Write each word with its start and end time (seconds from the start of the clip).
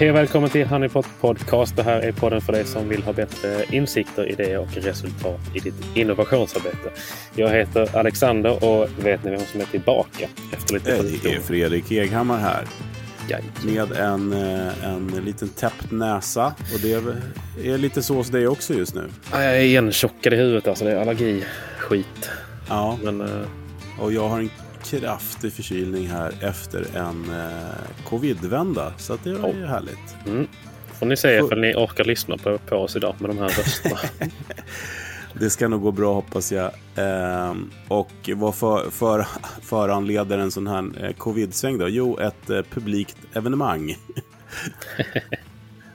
Hej 0.00 0.10
och 0.10 0.16
välkommen 0.16 0.50
till 0.50 0.66
Honeypot 0.66 1.06
Podcast. 1.20 1.76
Det 1.76 1.82
här 1.82 2.00
är 2.00 2.12
podden 2.12 2.40
för 2.40 2.52
dig 2.52 2.64
som 2.64 2.88
vill 2.88 3.02
ha 3.02 3.12
bättre 3.12 3.64
insikter, 3.70 4.28
idéer 4.28 4.58
och 4.58 4.74
resultat 4.74 5.40
i 5.54 5.60
ditt 5.60 5.96
innovationsarbete. 5.96 6.90
Jag 7.34 7.50
heter 7.50 7.96
Alexander 7.96 8.64
och 8.64 8.88
vet 9.04 9.24
ni 9.24 9.30
vem 9.30 9.40
som 9.40 9.60
är 9.60 9.64
tillbaka? 9.64 10.28
Efter 10.52 10.74
lite 10.74 11.02
Det 11.22 11.34
är 11.34 11.40
Fredrik 11.40 11.92
Eghammar 11.92 12.38
här. 12.38 12.64
Med 13.64 13.92
en, 13.92 14.32
eh, 14.32 14.84
en 14.84 15.06
liten 15.24 15.48
täppt 15.48 15.90
näsa. 15.90 16.46
Och 16.46 16.80
det 16.82 16.92
är 16.92 17.78
lite 17.78 18.02
så 18.02 18.14
hos 18.14 18.28
dig 18.28 18.48
också 18.48 18.74
just 18.74 18.94
nu. 18.94 19.08
Ja, 19.32 19.42
Jag 19.42 19.56
är 19.56 19.60
igentjockad 19.60 20.32
i 20.32 20.36
huvudet 20.36 20.68
alltså. 20.68 20.84
Det 20.84 20.92
är 20.92 21.00
allergi. 21.00 21.44
Skit. 21.78 22.30
Ja, 22.68 22.98
Men 23.02 23.20
eh, 23.20 23.46
och 23.98 24.12
jag 24.12 24.28
har 24.28 24.38
en 24.38 24.50
kraftig 24.84 25.52
förkylning 25.52 26.06
här 26.08 26.32
efter 26.40 26.96
en 26.96 27.30
eh, 27.30 28.04
covid-vända. 28.08 28.92
Så 28.96 29.18
det 29.22 29.30
är 29.30 29.34
ju 29.34 29.40
Oh. 29.40 29.66
härligt. 29.66 30.16
mm. 30.26 30.46
får 30.98 31.06
ni 31.06 31.16
se 31.16 31.28
Full- 31.40 31.46
ifall 31.46 31.60
ni 31.60 31.74
orkar 31.74 32.04
lyssna 32.04 32.36
på, 32.36 32.58
på 32.58 32.76
oss 32.76 32.96
idag 32.96 33.14
med 33.18 33.30
de 33.30 33.38
här 33.38 33.48
rösterna. 33.48 33.98
Det 35.34 35.50
ska 35.50 35.68
nog 35.68 35.82
gå 35.82 35.90
bra 35.92 36.14
hoppas 36.14 36.52
jag. 36.52 36.70
Ehm, 36.96 37.70
och 37.88 38.30
vad 38.34 38.54
för, 38.54 38.90
för, 38.90 39.26
föranleder 39.62 40.38
en 40.38 40.50
sån 40.50 40.66
här 40.66 41.04
eh, 41.04 41.12
covid-sväng 41.12 41.78
då? 41.78 41.88
Jo, 41.88 42.18
ett 42.18 42.50
eh, 42.50 42.62
publikt 42.62 43.16
evenemang. 43.32 43.96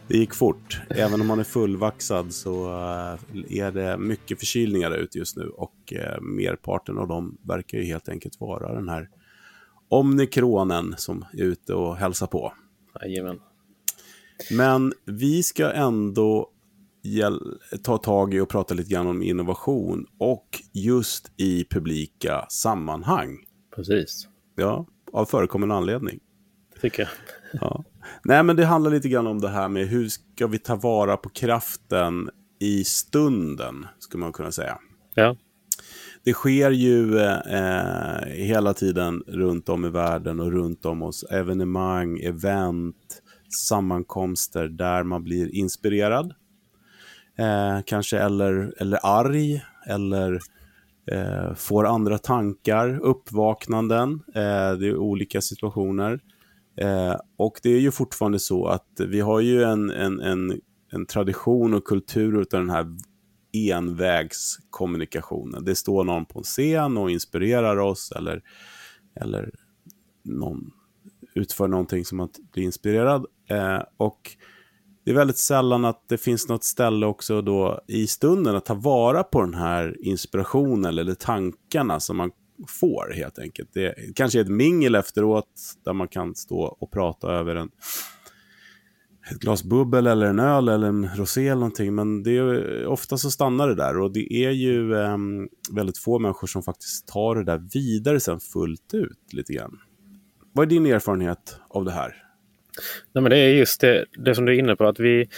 det 0.07 0.17
gick 0.17 0.33
fort. 0.33 0.81
Även 0.89 1.21
om 1.21 1.27
man 1.27 1.39
är 1.39 1.43
fullvaxad 1.43 2.33
så 2.33 2.65
eh, 2.65 3.19
är 3.49 3.71
det 3.71 3.97
mycket 3.97 4.39
förkylningar 4.39 4.89
där 4.89 4.97
ute 4.97 5.17
just 5.17 5.37
nu. 5.37 5.47
Och 5.47 5.93
eh, 5.93 6.21
merparten 6.21 6.97
av 6.97 7.07
dem 7.07 7.37
verkar 7.41 7.77
ju 7.77 7.83
helt 7.83 8.09
enkelt 8.09 8.39
vara 8.39 8.75
den 8.75 8.89
här 8.89 9.09
omnikronen 9.89 10.95
som 10.97 11.25
är 11.33 11.43
ute 11.43 11.73
och 11.73 11.97
hälsar 11.97 12.27
på. 12.27 12.53
Jajamän. 13.01 13.39
Men 14.51 14.93
vi 15.05 15.43
ska 15.43 15.71
ändå 15.71 16.51
ta 17.83 17.97
tag 17.97 18.33
i 18.33 18.39
och 18.39 18.49
prata 18.49 18.73
lite 18.73 18.89
grann 18.89 19.07
om 19.07 19.23
innovation 19.23 20.05
och 20.17 20.61
just 20.73 21.31
i 21.37 21.65
publika 21.69 22.45
sammanhang. 22.49 23.37
Precis. 23.75 24.27
Ja, 24.55 24.85
av 25.11 25.25
förekommande 25.25 25.75
anledning. 25.75 26.19
Det 26.73 26.79
tycker 26.79 27.03
jag. 27.03 27.11
Ja. 27.61 27.83
Nej, 28.23 28.43
men 28.43 28.55
det 28.55 28.65
handlar 28.65 28.91
lite 28.91 29.09
grann 29.09 29.27
om 29.27 29.41
det 29.41 29.49
här 29.49 29.69
med 29.69 29.87
hur 29.87 30.09
ska 30.09 30.47
vi 30.47 30.59
ta 30.59 30.75
vara 30.75 31.17
på 31.17 31.29
kraften 31.29 32.29
i 32.59 32.83
stunden, 32.83 33.85
skulle 33.99 34.21
man 34.21 34.33
kunna 34.33 34.51
säga. 34.51 34.77
Ja. 35.13 35.35
Det 36.23 36.33
sker 36.33 36.71
ju 36.71 37.19
eh, 37.19 38.25
hela 38.27 38.73
tiden 38.73 39.23
runt 39.27 39.69
om 39.69 39.85
i 39.85 39.89
världen 39.89 40.39
och 40.39 40.51
runt 40.51 40.85
om 40.85 41.01
oss. 41.01 41.23
Evenemang, 41.23 42.19
event, 42.19 43.21
sammankomster 43.67 44.67
där 44.67 45.03
man 45.03 45.23
blir 45.23 45.55
inspirerad. 45.55 46.33
Eh, 47.37 47.79
kanske 47.85 48.19
eller, 48.19 48.73
eller 48.77 48.99
arg 49.03 49.61
eller 49.87 50.39
eh, 51.11 51.53
får 51.55 51.85
andra 51.85 52.17
tankar, 52.17 52.99
uppvaknanden. 53.01 54.13
Eh, 54.27 54.71
det 54.79 54.87
är 54.87 54.97
olika 54.97 55.41
situationer. 55.41 56.19
Eh, 56.77 57.15
och 57.37 57.59
det 57.63 57.69
är 57.69 57.79
ju 57.79 57.91
fortfarande 57.91 58.39
så 58.39 58.67
att 58.67 58.87
vi 58.99 59.19
har 59.19 59.39
ju 59.39 59.63
en, 59.63 59.91
en, 59.91 60.19
en, 60.19 60.61
en 60.91 61.05
tradition 61.05 61.73
och 61.73 61.83
kultur 61.83 62.37
av 62.37 62.45
den 62.49 62.69
här 62.69 62.85
envägskommunikationen. 63.53 65.65
Det 65.65 65.75
står 65.75 66.03
någon 66.03 66.25
på 66.25 66.39
en 66.39 66.43
scen 66.43 66.97
och 66.97 67.11
inspirerar 67.11 67.77
oss 67.77 68.11
eller, 68.11 68.41
eller 69.21 69.51
någon 70.23 70.71
utför 71.35 71.67
någonting 71.67 72.05
som 72.05 72.17
man 72.17 72.29
blir 72.53 72.63
inspirerad. 72.63 73.25
Eh, 73.49 73.81
och 73.97 74.35
det 75.05 75.11
är 75.11 75.15
väldigt 75.15 75.37
sällan 75.37 75.85
att 75.85 76.09
det 76.09 76.17
finns 76.17 76.49
något 76.49 76.63
ställe 76.63 77.05
också 77.05 77.41
då 77.41 77.81
i 77.87 78.07
stunden 78.07 78.55
att 78.55 78.65
ta 78.65 78.73
vara 78.73 79.23
på 79.23 79.41
den 79.41 79.53
här 79.53 79.97
inspirationen 79.99 80.99
eller 80.99 81.13
tankarna 81.13 81.99
som 81.99 82.17
man 82.17 82.31
får 82.67 83.13
helt 83.13 83.39
enkelt. 83.39 83.69
Det 83.73 84.15
kanske 84.15 84.39
är 84.39 84.41
ett 84.41 84.49
mingel 84.49 84.95
efteråt 84.95 85.47
där 85.85 85.93
man 85.93 86.07
kan 86.07 86.35
stå 86.35 86.59
och 86.59 86.91
prata 86.91 87.31
över 87.31 87.55
en, 87.55 87.69
ett 89.31 89.39
glas 89.39 89.63
bubbel 89.63 90.07
eller 90.07 90.25
en 90.25 90.39
öl 90.39 90.69
eller 90.69 90.87
en 90.87 91.09
rosé 91.15 91.47
eller 91.47 91.55
någonting. 91.55 91.95
Men 91.95 92.23
det 92.23 92.37
är, 92.37 92.85
ofta 92.85 93.17
så 93.17 93.31
stannar 93.31 93.67
det 93.67 93.75
där 93.75 93.97
och 93.97 94.11
det 94.11 94.33
är 94.33 94.51
ju 94.51 94.95
eh, 94.95 95.17
väldigt 95.71 95.97
få 95.97 96.19
människor 96.19 96.47
som 96.47 96.63
faktiskt 96.63 97.07
tar 97.07 97.35
det 97.35 97.43
där 97.43 97.61
vidare 97.73 98.19
sen 98.19 98.39
fullt 98.39 98.93
ut 98.93 99.33
lite 99.33 99.53
grann. 99.53 99.79
Vad 100.53 100.65
är 100.65 100.69
din 100.69 100.85
erfarenhet 100.85 101.59
av 101.69 101.85
det 101.85 101.91
här? 101.91 102.21
Nej, 103.13 103.21
men 103.21 103.29
det 103.29 103.37
är 103.37 103.49
just 103.49 103.81
det, 103.81 104.05
det 104.17 104.35
som 104.35 104.45
du 104.45 104.55
är 104.55 104.59
inne 104.59 104.75
på. 104.75 104.87
att 104.87 104.99
vi 104.99 105.29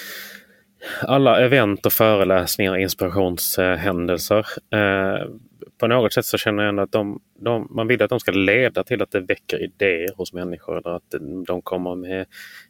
Alla 1.01 1.39
event 1.39 1.85
och 1.85 1.93
föreläsningar, 1.93 2.77
inspirationshändelser. 2.77 4.45
Eh, 4.73 5.27
på 5.77 5.87
något 5.87 6.13
sätt 6.13 6.25
så 6.25 6.37
känner 6.37 6.63
jag 6.63 6.69
ändå 6.69 6.83
att 6.83 6.91
de, 6.91 7.21
de, 7.39 7.67
man 7.69 7.87
vill 7.87 8.03
att 8.03 8.09
de 8.09 8.19
ska 8.19 8.31
leda 8.31 8.83
till 8.83 9.01
att 9.01 9.11
det 9.11 9.19
väcker 9.19 9.63
idéer 9.63 10.09
hos 10.15 10.33
människor. 10.33 10.77
Eller 10.77 10.95
att 10.95 11.15
de 11.47 11.61
kommer 11.61 11.95
med 11.95 12.25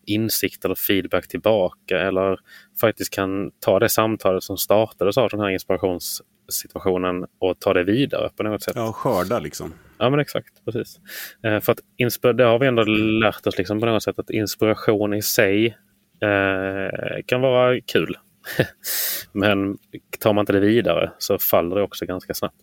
insikt 0.06 0.66
eller 0.66 0.76
feedback 0.76 1.28
tillbaka. 1.28 2.00
Eller 2.00 2.40
faktiskt 2.82 3.14
kan 3.14 3.52
ta 3.60 3.80
det 3.80 3.90
samtalet 3.90 4.44
som 4.44 4.58
startades 4.58 5.18
av 5.18 5.30
den 5.30 5.40
här 5.40 5.50
inspirationssituationen 5.50 7.26
och 7.40 7.60
ta 7.60 7.74
det 7.74 7.84
vidare 7.84 8.30
på 8.36 8.44
något 8.44 8.64
sätt. 8.64 8.76
Ja, 8.76 8.94
skörda 8.94 9.40
liksom. 9.40 9.74
Ja 9.98 10.10
men 10.10 10.20
exakt, 10.20 10.66
precis. 10.66 11.00
Eh, 11.44 11.60
för 11.60 11.72
att 11.72 12.38
det 12.38 12.44
har 12.44 12.60
vi 12.60 12.68
ändå 12.68 12.84
lärt 12.84 13.48
oss 13.48 13.58
liksom 13.58 13.80
på 13.80 13.86
något 13.86 14.04
sätt 14.04 14.20
att 14.20 14.30
inspiration 14.30 15.14
i 15.14 15.22
sig 15.22 15.66
eh, 16.22 17.24
kan 17.26 17.42
vara 17.42 17.82
kul. 17.82 18.18
men 19.32 19.78
tar 20.20 20.34
man 20.34 20.42
inte 20.42 20.54
det 20.54 20.60
vidare 20.60 21.12
så 21.18 21.40
faller 21.40 21.76
det 21.76 21.82
också 21.82 22.06
ganska 22.06 22.34
snabbt. 22.34 22.56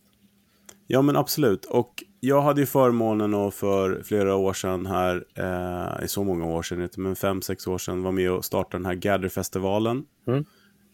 Ja, 0.86 1.02
men 1.02 1.16
absolut. 1.16 1.64
Och 1.64 2.04
jag 2.20 2.42
hade 2.42 2.60
ju 2.60 2.66
förmånen 2.66 3.34
att 3.34 3.54
för 3.54 4.02
flera 4.02 4.34
år 4.34 4.52
sedan 4.52 4.86
här, 4.86 5.24
eh, 5.34 6.04
i 6.04 6.08
så 6.08 6.24
många 6.24 6.46
år 6.46 6.62
sedan, 6.62 6.82
inte, 6.82 7.00
men 7.00 7.16
fem, 7.16 7.42
sex 7.42 7.66
år 7.66 7.78
sedan, 7.78 8.02
var 8.02 8.12
med 8.12 8.30
och 8.30 8.44
starta 8.44 8.76
den 8.76 8.86
här 8.86 8.94
Gather-festivalen. 8.94 10.04
Mm. 10.26 10.44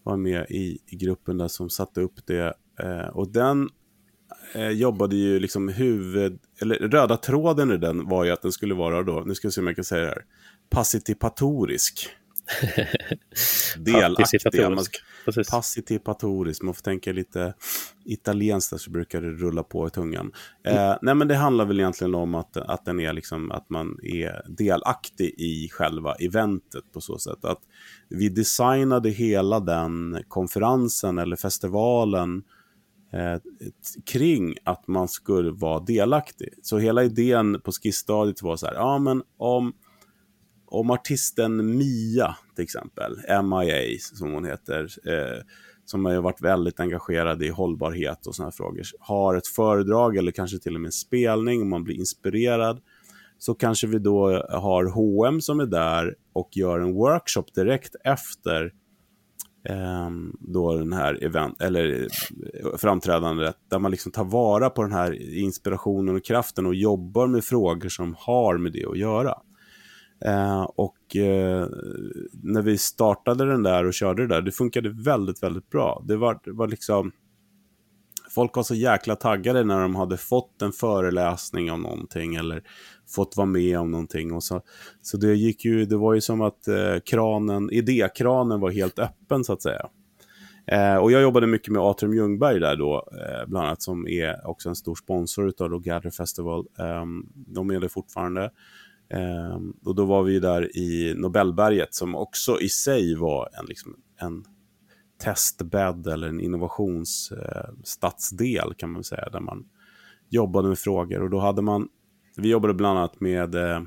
Var 0.03 0.17
med 0.17 0.47
i, 0.51 0.79
i 0.87 0.97
gruppen 0.97 1.39
där 1.39 1.49
som 1.49 1.71
satte 1.71 2.01
upp 2.01 2.27
det. 2.27 2.55
Eh, 2.81 3.09
och 3.13 3.33
den 3.33 3.69
eh, 4.55 4.69
jobbade 4.69 5.17
ju 5.17 5.41
liksom 5.41 5.69
huvud... 5.69 6.39
Eller 6.61 6.77
röda 6.77 7.17
tråden 7.17 7.71
i 7.71 7.77
den 7.77 8.09
var 8.09 8.25
ju 8.25 8.31
att 8.31 8.43
den 8.43 8.53
skulle 8.53 8.75
vara 8.75 9.03
då, 9.03 9.23
nu 9.27 9.35
ska 9.35 9.47
jag 9.47 9.53
se 9.53 9.61
om 9.61 9.67
jag 9.67 9.77
kan 9.77 9.85
säga 9.85 10.01
det 10.01 10.09
här, 10.09 10.25
passitipatorisk. 10.71 12.09
Delaktig. 13.79 14.17
Participatorisk. 14.17 15.03
Man- 15.03 15.25
Precis. 15.25 15.51
Passitipatorisk, 15.51 16.63
man 16.63 16.75
får 16.75 16.83
tänka 16.83 17.13
lite 17.13 17.55
italienskt 18.05 18.71
där 18.71 18.79
så 18.79 18.91
brukar 18.91 19.21
det 19.21 19.31
rulla 19.31 19.63
på 19.63 19.87
i 19.87 19.91
tungan. 19.91 20.33
Eh, 20.65 20.95
nej 21.03 21.15
men 21.15 21.29
det 21.29 21.35
handlar 21.37 21.65
väl 21.65 21.81
egentligen 21.81 22.15
om 22.15 22.35
att, 22.35 22.57
att, 22.57 22.85
den 22.85 23.01
är 23.01 23.13
liksom, 23.13 23.51
att 23.51 23.71
man 23.71 23.99
är 24.03 24.43
delaktig 24.49 25.35
i 25.39 25.69
själva 25.73 26.15
eventet 26.15 26.93
på 26.93 27.01
så 27.01 27.19
sätt. 27.19 27.45
Att 27.45 27.61
vi 28.09 28.29
designade 28.29 29.11
hela 29.11 29.61
den 29.61 30.25
konferensen 30.29 31.19
eller 31.19 31.37
festivalen 31.37 32.43
eh, 33.13 33.41
kring 34.07 34.55
att 34.65 34.89
man 34.89 35.09
skulle 35.09 35.51
vara 35.51 35.81
delaktig. 35.81 36.49
Så 36.63 36.79
hela 36.79 37.05
idén 37.05 37.61
på 37.61 37.73
skissstadiet 37.73 38.43
var 38.43 38.57
så 38.57 38.67
här, 38.67 38.75
ja 38.75 38.99
men 38.99 39.23
om 39.37 39.73
om 40.71 40.91
artisten 40.91 41.79
Mia 41.79 42.37
till 42.55 42.65
exempel, 42.65 43.17
MIA 43.45 43.99
som 43.99 44.33
hon 44.33 44.45
heter, 44.45 44.89
eh, 45.05 45.43
som 45.85 46.05
har 46.05 46.13
ju 46.13 46.21
varit 46.21 46.43
väldigt 46.43 46.81
engagerad 46.81 47.43
i 47.43 47.49
hållbarhet 47.49 48.27
och 48.27 48.35
sådana 48.35 48.53
frågor, 48.53 48.83
har 49.01 49.35
ett 49.35 49.47
föredrag 49.47 50.17
eller 50.17 50.33
kanske 50.33 50.59
till 50.59 50.75
och 50.75 50.81
med 50.81 50.89
en 50.89 50.93
spelning, 50.93 51.61
och 51.61 51.67
man 51.67 51.85
blir 51.85 51.95
inspirerad, 51.95 52.81
så 53.39 53.55
kanske 53.55 53.87
vi 53.87 53.99
då 53.99 54.47
har 54.51 54.85
H&M 54.85 55.41
som 55.41 55.61
är 55.61 55.67
där 55.67 56.15
och 56.33 56.57
gör 56.57 56.81
en 56.81 56.95
workshop 56.95 57.45
direkt 57.55 57.95
efter 58.05 58.73
eh, 59.69 60.11
då 60.41 60.77
den 60.77 60.93
här 60.93 61.25
event, 61.25 61.63
eller 61.63 62.03
eh, 62.03 62.77
framträdandet, 62.79 63.57
där 63.71 63.79
man 63.79 63.91
liksom 63.91 64.13
tar 64.13 64.25
vara 64.25 64.71
på 64.71 64.83
den 64.83 64.93
här 64.93 65.39
inspirationen 65.39 66.17
och 66.17 66.25
kraften 66.25 66.67
och 66.67 66.75
jobbar 66.75 67.27
med 67.27 67.45
frågor 67.45 67.89
som 67.89 68.15
har 68.19 68.59
med 68.59 68.73
det 68.73 68.85
att 68.85 68.99
göra. 68.99 69.35
Eh, 70.25 70.63
och 70.63 71.17
eh, 71.17 71.69
när 72.43 72.63
vi 72.63 72.79
startade 72.79 73.47
den 73.47 73.63
där 73.63 73.87
och 73.87 73.95
körde 73.95 74.23
det 74.27 74.35
där, 74.35 74.43
det 74.43 74.53
funkade 74.53 74.89
väldigt, 74.89 75.43
väldigt 75.43 75.71
bra. 75.71 76.03
Det 76.07 76.17
var, 76.17 76.41
det 76.45 76.53
var 76.53 76.69
liksom... 76.69 77.13
Folk 78.35 78.57
var 78.57 78.63
så 78.63 78.75
jäkla 78.75 79.17
taggade 79.17 79.65
när 79.65 79.81
de 79.81 79.97
hade 79.97 80.17
fått 80.17 80.63
en 80.63 80.73
föreläsning 80.73 81.73
om 81.73 81.83
någonting 81.83 82.35
eller 82.35 82.63
fått 83.09 83.37
vara 83.37 83.47
med 83.47 83.79
om 83.79 83.91
någonting. 83.91 84.33
Och 84.33 84.45
så, 84.45 84.63
så 85.03 85.17
det 85.17 85.35
gick 85.35 85.65
ju, 85.65 85.85
det 85.85 85.97
var 85.97 86.15
ju 86.15 86.21
som 86.21 86.41
att 86.41 86.69
eh, 86.69 86.97
kranen, 87.05 87.71
idékranen 87.71 88.61
var 88.61 88.71
helt 88.71 88.99
öppen 88.99 89.45
så 89.45 89.53
att 89.53 89.63
säga. 89.63 89.87
Eh, 90.67 90.97
och 90.97 91.13
jag 91.13 91.23
jobbade 91.23 91.47
mycket 91.47 91.73
med 91.73 91.83
Atrium 91.83 92.15
Ljungberg 92.15 92.61
där 92.61 92.77
då, 92.77 93.09
eh, 93.13 93.49
bland 93.49 93.67
annat 93.67 93.83
som 93.83 94.09
är 94.09 94.49
också 94.49 94.69
en 94.69 94.77
stor 94.77 94.95
sponsor 94.95 95.53
av 95.59 95.81
Gather 95.81 96.11
Festival. 96.11 96.67
Eh, 96.79 97.05
de 97.35 97.71
är 97.71 97.81
det 97.81 97.89
fortfarande. 97.89 98.51
Eh, 99.11 99.59
och 99.85 99.95
då 99.95 100.05
var 100.05 100.23
vi 100.23 100.39
där 100.39 100.77
i 100.77 101.15
Nobelberget 101.17 101.95
som 101.95 102.15
också 102.15 102.61
i 102.61 102.69
sig 102.69 103.15
var 103.15 103.49
en, 103.61 103.67
liksom, 103.67 103.97
en 104.17 104.45
testbädd 105.23 106.07
eller 106.07 106.29
en 106.29 106.41
innovationsstadsdel 106.41 108.69
eh, 108.69 108.75
kan 108.77 108.91
man 108.91 109.05
säga. 109.05 109.29
Där 109.33 109.41
man 109.41 109.69
jobbade 110.29 110.69
med 110.69 110.79
frågor 110.79 111.23
och 111.23 111.31
då 111.31 111.39
hade 111.39 111.63
man, 111.63 111.89
vi 112.37 112.49
jobbade 112.49 112.75
bland 112.75 112.99
annat 112.99 113.21
med 113.21 113.55
eh, 113.55 113.83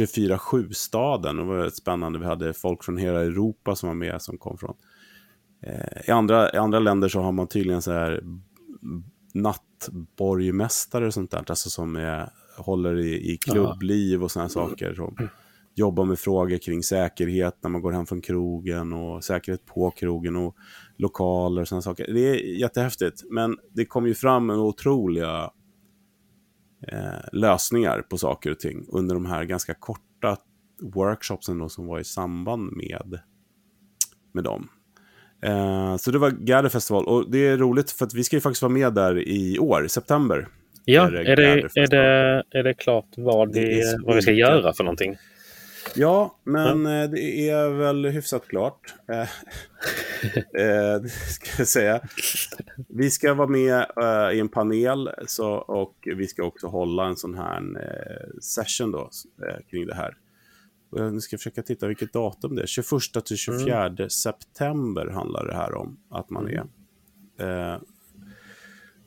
24-7-staden. 0.00 1.36
Det 1.36 1.44
var 1.44 1.56
väldigt 1.56 1.76
spännande. 1.76 2.18
Vi 2.18 2.24
hade 2.24 2.52
folk 2.52 2.84
från 2.84 2.96
hela 2.96 3.22
Europa 3.22 3.74
som 3.74 3.88
var 3.88 3.94
med 3.94 4.22
som 4.22 4.38
kom 4.38 4.58
från. 4.58 4.74
Eh, 5.62 6.08
i, 6.08 6.10
andra, 6.10 6.52
I 6.52 6.56
andra 6.56 6.78
länder 6.78 7.08
så 7.08 7.20
har 7.20 7.32
man 7.32 7.48
tydligen 7.48 7.82
så 7.82 7.92
här 7.92 8.22
nattborgmästare 9.34 11.06
och 11.06 11.14
sånt 11.14 11.30
där. 11.30 11.44
Alltså 11.48 11.70
som 11.70 11.96
är, 11.96 12.30
håller 12.56 12.98
i, 12.98 13.32
i 13.32 13.36
klubbliv 13.36 14.22
och 14.22 14.30
sådana 14.30 14.48
saker. 14.48 14.94
Som 14.94 15.28
jobbar 15.74 16.04
med 16.04 16.18
frågor 16.18 16.58
kring 16.58 16.82
säkerhet 16.82 17.58
när 17.62 17.70
man 17.70 17.82
går 17.82 17.92
hem 17.92 18.06
från 18.06 18.20
krogen 18.20 18.92
och 18.92 19.24
säkerhet 19.24 19.66
på 19.66 19.90
krogen 19.90 20.36
och 20.36 20.56
lokaler 20.96 21.62
och 21.62 21.68
sådana 21.68 21.82
saker. 21.82 22.12
Det 22.12 22.28
är 22.28 22.60
jättehäftigt. 22.60 23.22
Men 23.30 23.56
det 23.70 23.84
kom 23.84 24.06
ju 24.06 24.14
fram 24.14 24.50
en 24.50 24.58
otroliga 24.58 25.50
eh, 26.88 27.28
lösningar 27.32 28.02
på 28.02 28.18
saker 28.18 28.50
och 28.50 28.58
ting 28.58 28.86
under 28.88 29.14
de 29.14 29.26
här 29.26 29.44
ganska 29.44 29.74
korta 29.74 30.36
workshopsen 30.82 31.58
då, 31.58 31.68
som 31.68 31.86
var 31.86 32.00
i 32.00 32.04
samband 32.04 32.72
med, 32.72 33.20
med 34.32 34.44
dem. 34.44 34.68
Eh, 35.42 35.96
så 35.96 36.10
det 36.10 36.18
var 36.18 36.30
Gather 36.30 36.68
Festival 36.68 37.04
och 37.04 37.30
det 37.30 37.46
är 37.46 37.56
roligt 37.56 37.90
för 37.90 38.04
att 38.04 38.14
vi 38.14 38.24
ska 38.24 38.36
ju 38.36 38.40
faktiskt 38.40 38.62
vara 38.62 38.72
med 38.72 38.94
där 38.94 39.28
i 39.28 39.58
år, 39.58 39.86
september. 39.88 40.48
Ja, 40.84 41.06
är 41.06 41.10
det, 41.10 41.32
är 41.32 41.36
det, 41.36 41.80
är 41.80 41.86
det, 41.86 42.42
är 42.50 42.62
det 42.62 42.74
klart 42.74 43.06
vad 43.16 43.54
vi, 43.54 43.82
vad 44.04 44.16
vi 44.16 44.22
ska 44.22 44.32
göra 44.32 44.72
för 44.72 44.84
någonting? 44.84 45.16
Ja, 45.94 46.38
men 46.44 46.84
ja. 46.84 47.02
Eh, 47.02 47.10
det 47.10 47.50
är 47.50 47.68
väl 47.68 48.06
hyfsat 48.06 48.48
klart. 48.48 48.94
Eh, 49.08 49.20
eh, 50.64 51.02
ska 51.04 51.48
jag 51.58 51.68
säga. 51.68 52.00
Vi 52.88 53.10
ska 53.10 53.34
vara 53.34 53.48
med 53.48 53.86
i 54.34 54.40
en 54.40 54.48
panel 54.48 55.10
så, 55.26 55.52
och 55.52 56.08
vi 56.16 56.26
ska 56.26 56.44
också 56.44 56.66
hålla 56.66 57.06
en 57.06 57.16
sån 57.16 57.34
här 57.34 57.62
session 58.40 58.92
då, 58.92 59.10
kring 59.70 59.86
det 59.86 59.94
här. 59.94 60.16
Nu 61.12 61.20
ska 61.20 61.34
jag 61.34 61.40
försöka 61.40 61.62
titta 61.62 61.86
vilket 61.86 62.12
datum 62.12 62.56
det 62.56 62.62
är. 62.62 62.66
21 62.66 62.88
till 63.24 63.36
24 63.36 63.86
mm. 63.86 64.10
september 64.10 65.06
handlar 65.06 65.46
det 65.46 65.54
här 65.54 65.74
om 65.74 65.98
att 66.10 66.30
man 66.30 66.48
är. 66.48 66.64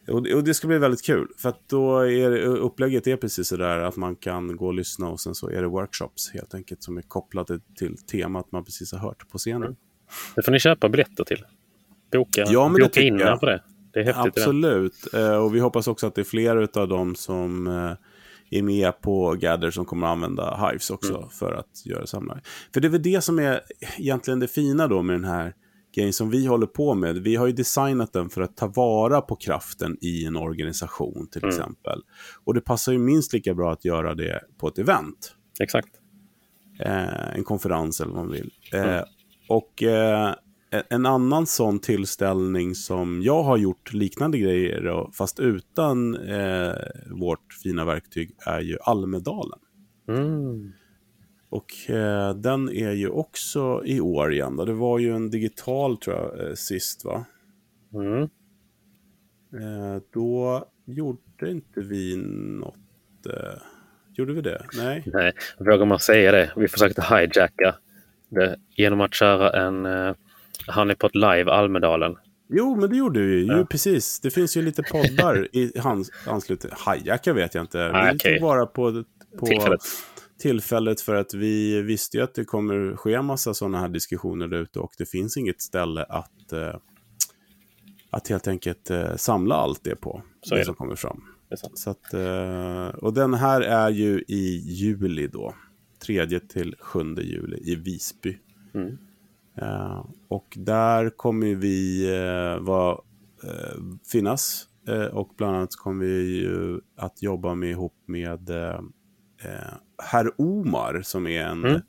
Och 0.07 0.23
det, 0.23 0.35
och 0.35 0.43
det 0.43 0.53
ska 0.53 0.67
bli 0.67 0.77
väldigt 0.77 1.05
kul, 1.05 1.27
för 1.37 1.49
att 1.49 1.69
då 1.69 1.99
är 1.99 2.31
upplägget 2.45 3.07
är 3.07 3.17
precis 3.17 3.47
sådär 3.47 3.79
att 3.79 3.95
man 3.95 4.15
kan 4.15 4.57
gå 4.57 4.67
och 4.67 4.73
lyssna 4.73 5.09
och 5.09 5.19
sen 5.19 5.35
så 5.35 5.49
är 5.49 5.61
det 5.61 5.67
workshops 5.67 6.31
helt 6.33 6.53
enkelt 6.53 6.83
som 6.83 6.97
är 6.97 7.01
kopplade 7.01 7.59
till 7.77 7.97
temat 7.97 8.51
man 8.51 8.65
precis 8.65 8.91
har 8.91 8.99
hört 8.99 9.29
på 9.29 9.37
scenen. 9.37 9.63
Mm. 9.63 9.75
Det 10.35 10.43
får 10.43 10.51
ni 10.51 10.59
köpa 10.59 10.89
biljetter 10.89 11.23
till. 11.23 11.45
Boka, 12.11 12.43
ja, 12.47 12.67
men 12.69 12.81
boka 12.81 13.01
in 13.01 13.19
er 13.19 13.35
på 13.35 13.45
det. 13.45 13.63
Det 13.93 13.99
är 13.99 14.03
häftigt. 14.03 14.37
Absolut, 14.37 15.07
det. 15.11 15.37
och 15.37 15.55
vi 15.55 15.59
hoppas 15.59 15.87
också 15.87 16.07
att 16.07 16.15
det 16.15 16.21
är 16.21 16.25
flera 16.25 16.81
av 16.81 16.87
dem 16.87 17.15
som 17.15 17.67
eh, 17.67 17.93
är 18.49 18.61
med 18.61 19.01
på 19.01 19.35
Gather 19.39 19.71
som 19.71 19.85
kommer 19.85 20.07
att 20.07 20.11
använda 20.11 20.69
Hives 20.69 20.89
också 20.89 21.17
mm. 21.17 21.29
för 21.29 21.53
att 21.53 21.85
göra 21.85 22.07
samlar. 22.07 22.41
För 22.73 22.81
det 22.81 22.87
är 22.87 22.89
väl 22.89 23.01
det 23.01 23.21
som 23.23 23.39
är 23.39 23.61
egentligen 23.97 24.39
det 24.39 24.47
fina 24.47 24.87
då 24.87 25.01
med 25.01 25.15
den 25.15 25.25
här 25.25 25.53
grejen 25.95 26.13
som 26.13 26.29
vi 26.29 26.45
håller 26.45 26.67
på 26.67 26.93
med. 26.93 27.17
Vi 27.17 27.35
har 27.35 27.47
ju 27.47 27.53
designat 27.53 28.13
den 28.13 28.29
för 28.29 28.41
att 28.41 28.57
ta 28.57 28.67
vara 28.67 29.21
på 29.21 29.35
kraften 29.35 29.97
i 30.01 30.25
en 30.25 30.35
organisation 30.35 31.27
till 31.31 31.43
mm. 31.43 31.55
exempel. 31.55 32.01
Och 32.43 32.53
det 32.53 32.61
passar 32.61 32.91
ju 32.91 32.97
minst 32.97 33.33
lika 33.33 33.53
bra 33.53 33.71
att 33.71 33.85
göra 33.85 34.15
det 34.15 34.41
på 34.57 34.67
ett 34.67 34.79
event. 34.79 35.35
Exakt. 35.59 35.89
Eh, 36.79 37.35
en 37.35 37.43
konferens 37.43 38.01
eller 38.01 38.11
vad 38.11 38.25
man 38.25 38.31
vill. 38.31 38.51
Eh, 38.73 38.83
mm. 38.83 39.05
Och 39.49 39.83
eh, 39.83 40.35
en 40.89 41.05
annan 41.05 41.47
sån 41.47 41.79
tillställning 41.79 42.75
som 42.75 43.21
jag 43.21 43.43
har 43.43 43.57
gjort 43.57 43.93
liknande 43.93 44.37
grejer, 44.37 45.09
fast 45.17 45.39
utan 45.39 46.15
eh, 46.15 46.73
vårt 47.11 47.53
fina 47.63 47.85
verktyg, 47.85 48.35
är 48.45 48.59
ju 48.59 48.77
Almedalen. 48.81 49.59
Mm. 50.09 50.71
Och 51.55 51.89
eh, 51.89 52.35
den 52.35 52.69
är 52.69 52.91
ju 52.91 53.09
också 53.09 53.81
i 53.85 54.01
år 54.01 54.33
igen. 54.33 54.55
Då. 54.55 54.65
Det 54.65 54.73
var 54.73 54.99
ju 54.99 55.15
en 55.15 55.29
digital 55.29 55.97
tror 55.97 56.15
jag 56.15 56.47
eh, 56.47 56.53
sist 56.53 57.05
va? 57.05 57.25
Mm. 57.93 58.21
Eh, 59.53 60.01
då 60.13 60.65
gjorde 60.85 61.51
inte 61.51 61.81
vi 61.81 62.15
något. 62.59 63.25
Eh, 63.25 63.61
gjorde 64.13 64.33
vi 64.33 64.41
det? 64.41 64.65
Nej. 64.73 65.03
Nej, 65.05 65.31
vågar 65.59 65.85
man 65.85 65.99
säga 65.99 66.31
det? 66.31 66.51
Vi 66.55 66.67
försökte 66.67 67.01
hijacka 67.01 67.75
det 68.29 68.55
genom 68.69 69.01
att 69.01 69.13
köra 69.13 69.67
en 69.67 69.85
eh, 69.85 70.15
Honeypot 70.67 71.15
Live 71.15 71.51
Almedalen. 71.51 72.15
Jo, 72.49 72.75
men 72.75 72.89
det 72.89 72.97
gjorde 72.97 73.19
vi 73.19 73.47
ja. 73.47 73.57
ju 73.57 73.65
precis. 73.65 74.19
Det 74.19 74.31
finns 74.31 74.57
ju 74.57 74.61
lite 74.61 74.83
poddar 74.83 75.47
i 75.55 75.71
hans 75.79 76.11
anslutning. 76.27 76.71
Hijacka 76.87 77.33
vet 77.33 77.55
jag 77.55 77.63
inte. 77.63 77.91
Ah, 77.93 78.09
vi 78.09 78.15
okay. 78.15 78.33
tog 78.33 78.47
vara 78.47 78.65
på, 78.65 79.03
på 79.39 79.45
tillfället 79.45 79.81
tillfället 80.39 81.01
för 81.01 81.15
att 81.15 81.33
vi 81.33 81.81
visste 81.81 82.17
ju 82.17 82.23
att 82.23 82.33
det 82.33 82.45
kommer 82.45 82.95
ske 82.95 83.13
en 83.13 83.25
massa 83.25 83.53
sådana 83.53 83.79
här 83.79 83.89
diskussioner 83.89 84.47
där 84.47 84.57
ute 84.57 84.79
och 84.79 84.91
det 84.97 85.05
finns 85.05 85.37
inget 85.37 85.61
ställe 85.61 86.03
att, 86.03 86.51
eh, 86.51 86.75
att 88.09 88.27
helt 88.27 88.47
enkelt 88.47 88.89
eh, 88.89 89.15
samla 89.15 89.55
allt 89.55 89.83
det 89.83 89.95
på. 89.95 90.21
Så 90.41 90.55
det 90.55 90.65
som 90.65 90.75
kommer 90.75 90.95
fram. 90.95 91.23
Så 91.73 91.89
att, 91.89 92.13
eh, 92.13 92.87
och 92.87 93.13
den 93.13 93.33
här 93.33 93.61
är 93.61 93.89
ju 93.89 94.23
i 94.27 94.57
juli 94.65 95.27
då. 95.27 95.53
3 96.05 96.39
till 96.39 96.75
7 96.79 96.99
juli 97.21 97.71
i 97.71 97.75
Visby. 97.75 98.37
Mm. 98.73 98.97
Uh, 99.61 100.05
och 100.27 100.57
där 100.57 101.09
kommer 101.09 101.55
vi 101.55 102.07
uh, 102.11 102.63
var, 102.65 103.03
uh, 103.43 103.83
finnas. 104.11 104.67
och 105.11 105.33
bland 105.37 105.55
annat 105.55 105.75
kommer 105.75 106.05
vi 106.05 106.47
att 106.95 107.21
jobba 107.21 107.55
med, 107.55 107.69
ihop 107.69 107.93
med 108.05 108.49
herr 110.03 110.41
Omar 110.41 111.01
som 111.01 111.27
är 111.27 111.41
en, 111.41 111.65
mm. 111.65 111.81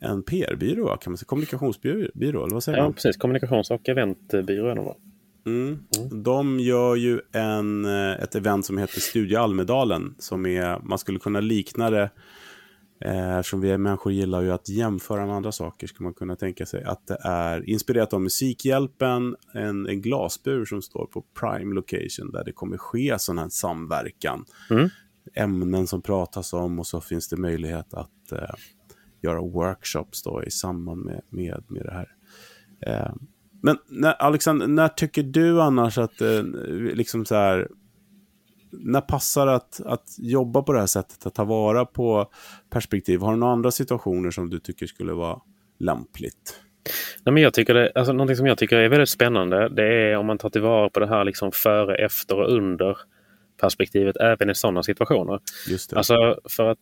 en 0.00 0.22
PR-byrå, 0.22 0.96
kan 0.96 1.12
man 1.12 1.18
säga. 1.18 1.26
Kommunikationsbyrå, 1.26 2.44
eller 2.44 2.54
vad 2.54 2.64
säger 2.64 2.78
ja, 2.78 2.84
man? 2.84 2.90
Ja, 2.90 2.94
precis. 2.94 3.16
Kommunikations 3.16 3.70
och 3.70 3.88
eventbyrå. 3.88 4.96
Mm. 5.46 5.78
Mm. 5.98 6.22
De 6.22 6.60
gör 6.60 6.96
ju 6.96 7.20
en, 7.32 7.84
ett 7.84 8.34
event 8.34 8.66
som 8.66 8.78
heter 8.78 9.00
Studio 9.00 9.38
Almedalen. 9.38 10.14
Som 10.18 10.46
är, 10.46 10.78
man 10.78 10.98
skulle 10.98 11.18
kunna 11.18 11.40
likna 11.40 11.90
det, 11.90 12.10
eh, 13.00 13.38
eftersom 13.38 13.60
vi 13.60 13.78
människor 13.78 14.12
gillar 14.12 14.42
ju 14.42 14.52
att 14.52 14.68
jämföra 14.68 15.26
med 15.26 15.36
andra 15.36 15.52
saker, 15.52 15.86
skulle 15.86 16.04
man 16.04 16.14
kunna 16.14 16.36
tänka 16.36 16.66
sig 16.66 16.84
att 16.84 17.06
det 17.06 17.18
är 17.20 17.68
inspirerat 17.68 18.12
av 18.12 18.20
Musikhjälpen, 18.20 19.36
en, 19.54 19.86
en 19.86 20.02
glasbur 20.02 20.64
som 20.64 20.82
står 20.82 21.06
på 21.06 21.24
Prime 21.40 21.74
Location, 21.74 22.32
där 22.32 22.44
det 22.44 22.52
kommer 22.52 22.76
ske 22.76 23.14
sån 23.18 23.38
här 23.38 23.48
samverkan. 23.48 24.44
Mm 24.70 24.88
ämnen 25.34 25.86
som 25.86 26.02
pratas 26.02 26.52
om 26.52 26.78
och 26.78 26.86
så 26.86 27.00
finns 27.00 27.28
det 27.28 27.36
möjlighet 27.36 27.94
att 27.94 28.32
eh, 28.32 28.54
göra 29.22 29.40
workshops 29.40 30.22
då 30.22 30.44
i 30.44 30.50
samband 30.50 31.04
med, 31.04 31.22
med, 31.28 31.64
med 31.68 31.82
det 31.84 31.92
här. 31.92 32.08
Eh, 32.86 33.12
men 33.62 33.78
när, 33.88 34.12
Alexander, 34.12 34.66
när 34.66 34.88
tycker 34.88 35.22
du 35.22 35.62
annars 35.62 35.98
att 35.98 36.20
eh, 36.20 36.42
liksom 36.94 37.24
så 37.24 37.34
här, 37.34 37.68
när 38.70 39.00
passar 39.00 39.46
att, 39.46 39.80
att 39.84 40.16
jobba 40.18 40.62
på 40.62 40.72
det 40.72 40.78
här 40.78 40.86
sättet, 40.86 41.26
att 41.26 41.34
ta 41.34 41.44
vara 41.44 41.84
på 41.84 42.30
perspektiv? 42.70 43.20
Har 43.20 43.32
du 43.32 43.38
några 43.38 43.52
andra 43.52 43.70
situationer 43.70 44.30
som 44.30 44.50
du 44.50 44.58
tycker 44.58 44.86
skulle 44.86 45.12
vara 45.12 45.40
lämpligt? 45.78 46.60
Nej, 47.24 47.32
men 47.32 47.42
jag 47.42 47.54
tycker 47.54 47.74
det, 47.74 47.92
alltså, 47.94 48.12
någonting 48.12 48.36
som 48.36 48.46
jag 48.46 48.58
tycker 48.58 48.76
är 48.76 48.88
väldigt 48.88 49.08
spännande 49.08 49.68
det 49.68 49.84
är 49.84 50.16
om 50.16 50.26
man 50.26 50.38
tar 50.38 50.50
tillvara 50.50 50.88
på 50.88 51.00
det 51.00 51.08
här 51.08 51.24
liksom 51.24 51.52
före, 51.52 51.96
efter 51.96 52.40
och 52.40 52.52
under 52.52 52.98
perspektivet 53.60 54.16
även 54.16 54.50
i 54.50 54.54
sådana 54.54 54.82
situationer. 54.82 55.40
Just 55.68 55.90
det. 55.90 55.96
Alltså 55.96 56.40
för 56.44 56.70
att 56.70 56.78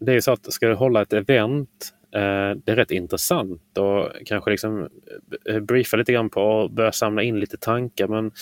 det 0.00 0.12
är 0.12 0.20
så 0.20 0.32
att 0.32 0.52
ska 0.52 0.68
du 0.68 0.74
hålla 0.74 1.02
ett 1.02 1.12
event, 1.12 1.92
eh, 2.14 2.58
det 2.64 2.72
är 2.72 2.76
rätt 2.76 2.90
intressant 2.90 3.78
och 3.78 4.10
kanske 4.26 4.50
liksom 4.50 4.88
eh, 5.48 5.60
briefa 5.60 5.96
lite 5.96 6.12
grann 6.12 6.30
på 6.30 6.40
och 6.40 6.70
börja 6.70 6.92
samla 6.92 7.22
in 7.22 7.40
lite 7.40 7.56
tankar. 7.56 8.08
Men 8.08 8.32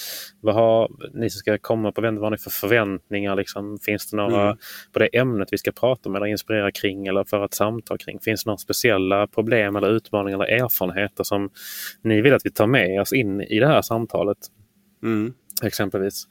vad 0.41 0.55
har 0.55 0.91
ni 1.13 1.31
som 1.31 1.39
ska 1.39 1.59
komma 1.59 1.93
på 1.93 2.01
event, 2.01 2.19
vad 2.19 2.27
har 2.27 2.31
ni 2.31 2.39
för 2.39 2.51
förväntningar? 2.51 3.37
Liksom? 3.37 3.79
Finns 3.79 4.11
det 4.11 4.17
några 4.17 4.43
mm. 4.43 4.57
på 4.93 4.99
det 4.99 5.07
ämnet 5.07 5.49
vi 5.53 5.59
ska 5.59 5.73
prata 5.73 6.09
om 6.09 6.17
eller 6.17 6.27
inspirera 6.27 6.71
kring 6.71 7.07
eller 7.07 7.25
föra 7.25 7.45
ett 7.45 7.55
samtal 7.55 7.99
kring? 7.99 8.21
Finns 8.21 8.45
det 8.45 8.49
några 8.49 8.59
speciella 8.59 9.27
problem 9.27 9.77
eller 9.77 9.91
utmaningar 9.91 10.45
eller 10.45 10.65
erfarenheter 10.65 11.25
som 11.25 11.51
ni 12.03 12.21
vill 12.21 12.35
att 12.35 12.47
vi 12.47 12.51
tar 12.51 12.67
med 12.67 13.01
oss 13.01 13.13
in 13.13 13.41
i 13.41 13.61
det 13.61 13.67
här 13.67 13.83
samtalet? 13.83 14.39
Mm. 15.03 15.35
Exempelvis. 15.63 16.29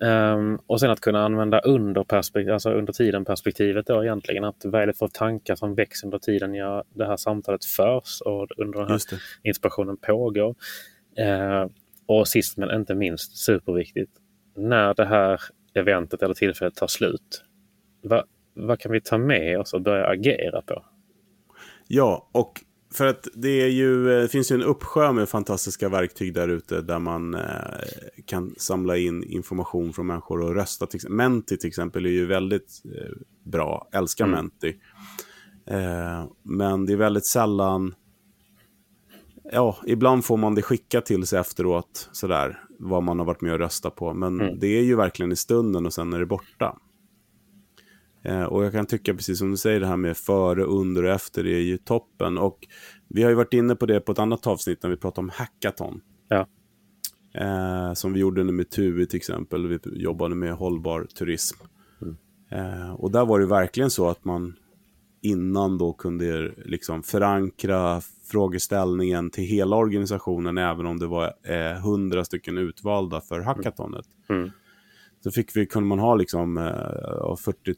Um, 0.00 0.58
och 0.66 0.80
sen 0.80 0.90
att 0.90 1.00
kunna 1.00 1.24
använda 1.24 1.60
under, 1.60 2.04
perspektiv, 2.04 2.52
alltså 2.52 2.70
under 2.70 2.92
tiden 2.92 3.24
perspektivet 3.24 3.86
då 3.86 4.04
egentligen. 4.04 4.44
Att 4.44 4.64
vad 4.64 4.82
är 4.82 4.86
det 4.86 4.92
för 4.92 5.08
tankar 5.08 5.54
som 5.54 5.74
väcks 5.74 6.04
under 6.04 6.18
tiden 6.18 6.54
jag, 6.54 6.84
det 6.94 7.06
här 7.06 7.16
samtalet 7.16 7.64
förs 7.64 8.20
och 8.20 8.48
under 8.56 8.78
den 8.78 8.88
här 8.88 9.00
inspirationen 9.42 9.96
pågår. 9.96 10.54
Uh, 11.20 11.66
och 12.06 12.28
sist 12.28 12.56
men 12.56 12.70
inte 12.70 12.94
minst 12.94 13.36
superviktigt. 13.36 14.12
När 14.56 14.94
det 14.94 15.06
här 15.06 15.40
eventet 15.74 16.22
eller 16.22 16.34
tillfället 16.34 16.74
tar 16.74 16.86
slut. 16.86 17.44
Va, 18.02 18.24
vad 18.54 18.80
kan 18.80 18.92
vi 18.92 19.00
ta 19.00 19.18
med 19.18 19.60
oss 19.60 19.74
och 19.74 19.82
börja 19.82 20.06
agera 20.06 20.62
på? 20.62 20.84
Ja, 21.88 22.28
och 22.32 22.60
för 22.96 23.06
att 23.06 23.28
det, 23.34 23.62
är 23.62 23.68
ju, 23.68 24.04
det 24.04 24.22
eh, 24.22 24.28
finns 24.28 24.52
ju 24.52 24.54
en 24.54 24.62
uppsjö 24.62 25.12
med 25.12 25.28
fantastiska 25.28 25.88
verktyg 25.88 26.34
där 26.34 26.48
ute 26.48 26.80
där 26.80 26.98
man 26.98 27.34
eh, 27.34 27.40
kan 28.26 28.54
samla 28.56 28.96
in 28.96 29.24
information 29.24 29.92
från 29.92 30.06
människor 30.06 30.40
och 30.40 30.54
rösta. 30.54 30.86
Till, 30.86 31.00
Menti 31.08 31.56
till 31.56 31.68
exempel 31.68 32.06
är 32.06 32.10
ju 32.10 32.26
väldigt 32.26 32.82
eh, 32.84 33.12
bra, 33.44 33.88
älskar 33.92 34.24
mm. 34.24 34.36
Menti. 34.36 34.76
Eh, 35.66 36.24
men 36.42 36.86
det 36.86 36.92
är 36.92 36.96
väldigt 36.96 37.26
sällan, 37.26 37.94
ja, 39.52 39.76
ibland 39.86 40.24
får 40.24 40.36
man 40.36 40.54
det 40.54 40.62
skickat 40.62 41.06
till 41.06 41.26
sig 41.26 41.38
efteråt, 41.38 42.08
sådär, 42.12 42.60
vad 42.78 43.02
man 43.02 43.18
har 43.18 43.26
varit 43.26 43.40
med 43.40 43.52
och 43.52 43.58
röstat 43.58 43.94
på. 43.94 44.14
Men 44.14 44.40
mm. 44.40 44.58
det 44.58 44.78
är 44.78 44.82
ju 44.82 44.96
verkligen 44.96 45.32
i 45.32 45.36
stunden 45.36 45.86
och 45.86 45.92
sen 45.92 46.12
är 46.12 46.18
det 46.18 46.26
borta. 46.26 46.76
Eh, 48.26 48.44
och 48.44 48.64
jag 48.64 48.72
kan 48.72 48.86
tycka, 48.86 49.14
precis 49.14 49.38
som 49.38 49.50
du 49.50 49.56
säger, 49.56 49.80
det 49.80 49.86
här 49.86 49.96
med 49.96 50.16
före, 50.16 50.64
under 50.64 51.04
och 51.04 51.10
efter 51.10 51.44
det 51.44 51.54
är 51.54 51.62
ju 51.62 51.78
toppen. 51.78 52.38
Och 52.38 52.58
vi 53.08 53.22
har 53.22 53.30
ju 53.30 53.36
varit 53.36 53.52
inne 53.52 53.76
på 53.76 53.86
det 53.86 54.00
på 54.00 54.12
ett 54.12 54.18
annat 54.18 54.46
avsnitt 54.46 54.82
när 54.82 54.90
vi 54.90 54.96
pratade 54.96 55.20
om 55.20 55.30
hackathon. 55.34 56.00
Ja. 56.28 56.46
Eh, 57.34 57.92
som 57.92 58.12
vi 58.12 58.20
gjorde 58.20 58.44
med 58.44 58.70
TUI 58.70 59.06
till 59.06 59.16
exempel. 59.16 59.66
Vi 59.66 59.78
jobbade 59.84 60.34
med 60.34 60.52
hållbar 60.52 61.06
turism. 61.18 61.58
Mm. 62.02 62.16
Eh, 62.50 62.92
och 62.92 63.10
där 63.10 63.24
var 63.24 63.40
det 63.40 63.46
verkligen 63.46 63.90
så 63.90 64.08
att 64.08 64.24
man 64.24 64.54
innan 65.22 65.78
då 65.78 65.92
kunde 65.92 66.52
liksom 66.64 67.02
förankra 67.02 68.00
frågeställningen 68.24 69.30
till 69.30 69.44
hela 69.44 69.76
organisationen, 69.76 70.58
även 70.58 70.86
om 70.86 70.98
det 70.98 71.06
var 71.06 71.32
eh, 71.42 71.82
hundra 71.82 72.24
stycken 72.24 72.58
utvalda 72.58 73.20
för 73.20 73.40
hackathonet. 73.40 74.06
Mm. 74.28 74.50
Så 75.20 75.30
fick 75.30 75.56
vi, 75.56 75.66
kunde 75.66 75.88
man 75.88 75.98
ha 75.98 76.14
liksom 76.14 76.58
eh, 76.58 77.36
40, 77.36 77.74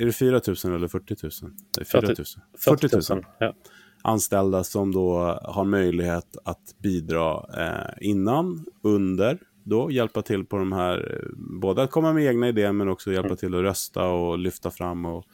är 0.00 0.06
det 0.06 0.12
4 0.12 0.40
000 0.64 0.74
eller 0.76 0.88
40 0.88 1.16
000? 1.22 1.52
Det 1.74 1.80
är 1.80 1.84
4 1.84 2.00
000. 2.00 2.16
40 2.58 2.96
000. 2.96 3.02
40 3.02 3.14
000 3.14 3.24
ja. 3.38 3.54
Anställda 4.02 4.64
som 4.64 4.92
då 4.92 5.40
har 5.42 5.64
möjlighet 5.64 6.36
att 6.44 6.74
bidra 6.78 7.46
eh, 7.58 8.08
innan, 8.08 8.64
under, 8.82 9.38
då 9.64 9.90
hjälpa 9.90 10.22
till 10.22 10.44
på 10.44 10.56
de 10.56 10.72
här, 10.72 11.20
eh, 11.22 11.28
både 11.60 11.82
att 11.82 11.90
komma 11.90 12.12
med 12.12 12.24
egna 12.24 12.48
idéer 12.48 12.72
men 12.72 12.88
också 12.88 13.12
hjälpa 13.12 13.26
mm. 13.26 13.36
till 13.36 13.54
att 13.54 13.62
rösta 13.62 14.04
och 14.04 14.38
lyfta 14.38 14.70
fram 14.70 15.04
och 15.04 15.24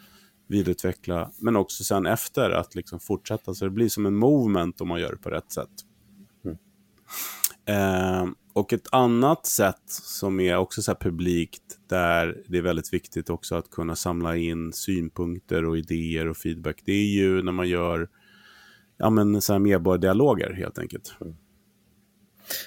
vidareutveckla. 0.48 1.30
Men 1.38 1.56
också 1.56 1.84
sen 1.84 2.06
efter 2.06 2.50
att 2.50 2.74
liksom 2.74 3.00
fortsätta 3.00 3.54
så 3.54 3.64
det 3.64 3.70
blir 3.70 3.88
som 3.88 4.06
en 4.06 4.14
movement 4.14 4.80
om 4.80 4.88
man 4.88 5.00
gör 5.00 5.10
det 5.10 5.16
på 5.16 5.30
rätt 5.30 5.52
sätt. 5.52 5.70
Mm. 6.44 6.56
Eh, 7.66 8.32
och 8.52 8.73
ett 8.73 8.88
annat 8.92 9.47
sätt 9.47 9.83
som 9.87 10.40
är 10.40 10.57
också 10.57 10.83
så 10.83 10.95
publikt, 10.95 11.62
där 11.88 12.37
det 12.47 12.59
är 12.59 12.62
väldigt 12.62 12.92
viktigt 12.92 13.30
också 13.30 13.54
att 13.54 13.71
kunna 13.71 13.97
samla 13.97 14.37
in 14.37 14.73
synpunkter 14.73 15.64
och 15.64 15.78
idéer 15.78 16.28
och 16.28 16.37
feedback, 16.37 16.83
det 16.85 16.92
är 16.92 17.07
ju 17.07 17.42
när 17.42 17.52
man 17.52 17.69
gör 17.69 18.09
ja, 18.99 19.11
men 19.11 19.40
så 19.40 19.52
här 19.52 19.61
medborgardialoger 19.61 20.52
helt 20.52 20.78
enkelt. 20.78 21.14
Mm. 21.21 21.35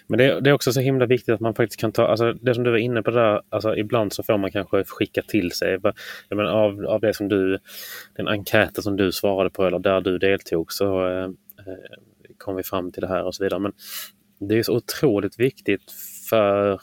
Men 0.07 0.17
det, 0.17 0.41
det, 0.41 0.49
är 0.49 0.53
också 0.53 0.73
så 0.73 0.79
himla 0.79 1.05
viktigt 1.05 1.33
att 1.33 1.39
man 1.39 1.55
faktiskt 1.55 1.79
kan 1.79 1.91
ta, 1.91 2.07
alltså 2.07 2.33
det 2.33 2.55
som 2.55 2.63
du 2.63 2.71
var 2.71 2.77
inne 2.77 3.03
på 3.03 3.11
där, 3.11 3.41
alltså 3.49 3.75
ibland 3.75 4.13
så 4.13 4.23
får 4.23 4.37
man 4.37 4.51
kanske 4.51 4.83
skicka 4.83 5.21
till 5.21 5.51
sig, 5.51 5.79
jag 6.29 6.35
menar, 6.35 6.51
av, 6.51 6.85
av 6.85 7.01
det 7.01 7.13
som 7.13 7.27
du, 7.27 7.59
den 8.15 8.27
enkäten 8.27 8.83
som 8.83 8.97
du 8.97 9.11
svarade 9.11 9.49
på 9.49 9.65
eller 9.65 9.79
där 9.79 10.01
du 10.01 10.17
deltog 10.17 10.71
så 10.71 11.07
eh, 11.07 11.23
eh 11.23 11.97
kom 12.37 12.55
vi 12.55 12.63
fram 12.63 12.91
till 12.91 13.01
det 13.01 13.07
här 13.07 13.23
och 13.23 13.35
så 13.35 13.43
vidare. 13.43 13.59
Men 13.59 13.73
det 14.47 14.59
är 14.59 14.63
så 14.63 14.75
otroligt 14.75 15.39
viktigt 15.39 15.91
för 16.29 16.81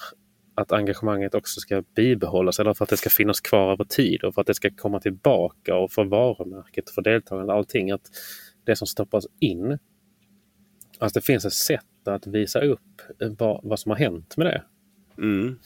att 0.55 0.73
engagemanget 0.73 1.35
också 1.35 1.61
ska 1.61 1.83
bibehållas 1.95 2.61
eller 2.61 2.75
för 2.75 2.85
att 2.85 2.91
det 2.91 2.97
ska 2.97 3.11
finnas 3.11 3.41
kvar 3.41 3.73
över 3.73 3.85
tid 3.85 4.25
och 4.25 4.35
för 4.35 4.41
att 4.41 4.47
det 4.47 4.55
ska 4.55 4.71
komma 4.77 5.01
tillbaka 5.01 5.77
och 5.77 5.93
för 5.93 6.05
varumärket 6.05 6.91
för 6.91 7.03
deltagarna 7.03 7.53
allting. 7.53 7.91
Att 7.91 8.11
det 8.65 8.77
som 8.77 8.87
stoppas 8.87 9.27
in, 9.39 9.79
att 10.99 11.15
det 11.15 11.21
finns 11.21 11.45
ett 11.45 11.53
sätt 11.53 12.09
att 12.09 12.27
visa 12.27 12.61
upp 12.61 13.03
vad, 13.39 13.61
vad 13.63 13.79
som 13.79 13.91
har 13.91 13.99
hänt 13.99 14.37
med 14.37 14.47
det. 14.47 14.63
Mm. 15.19 15.59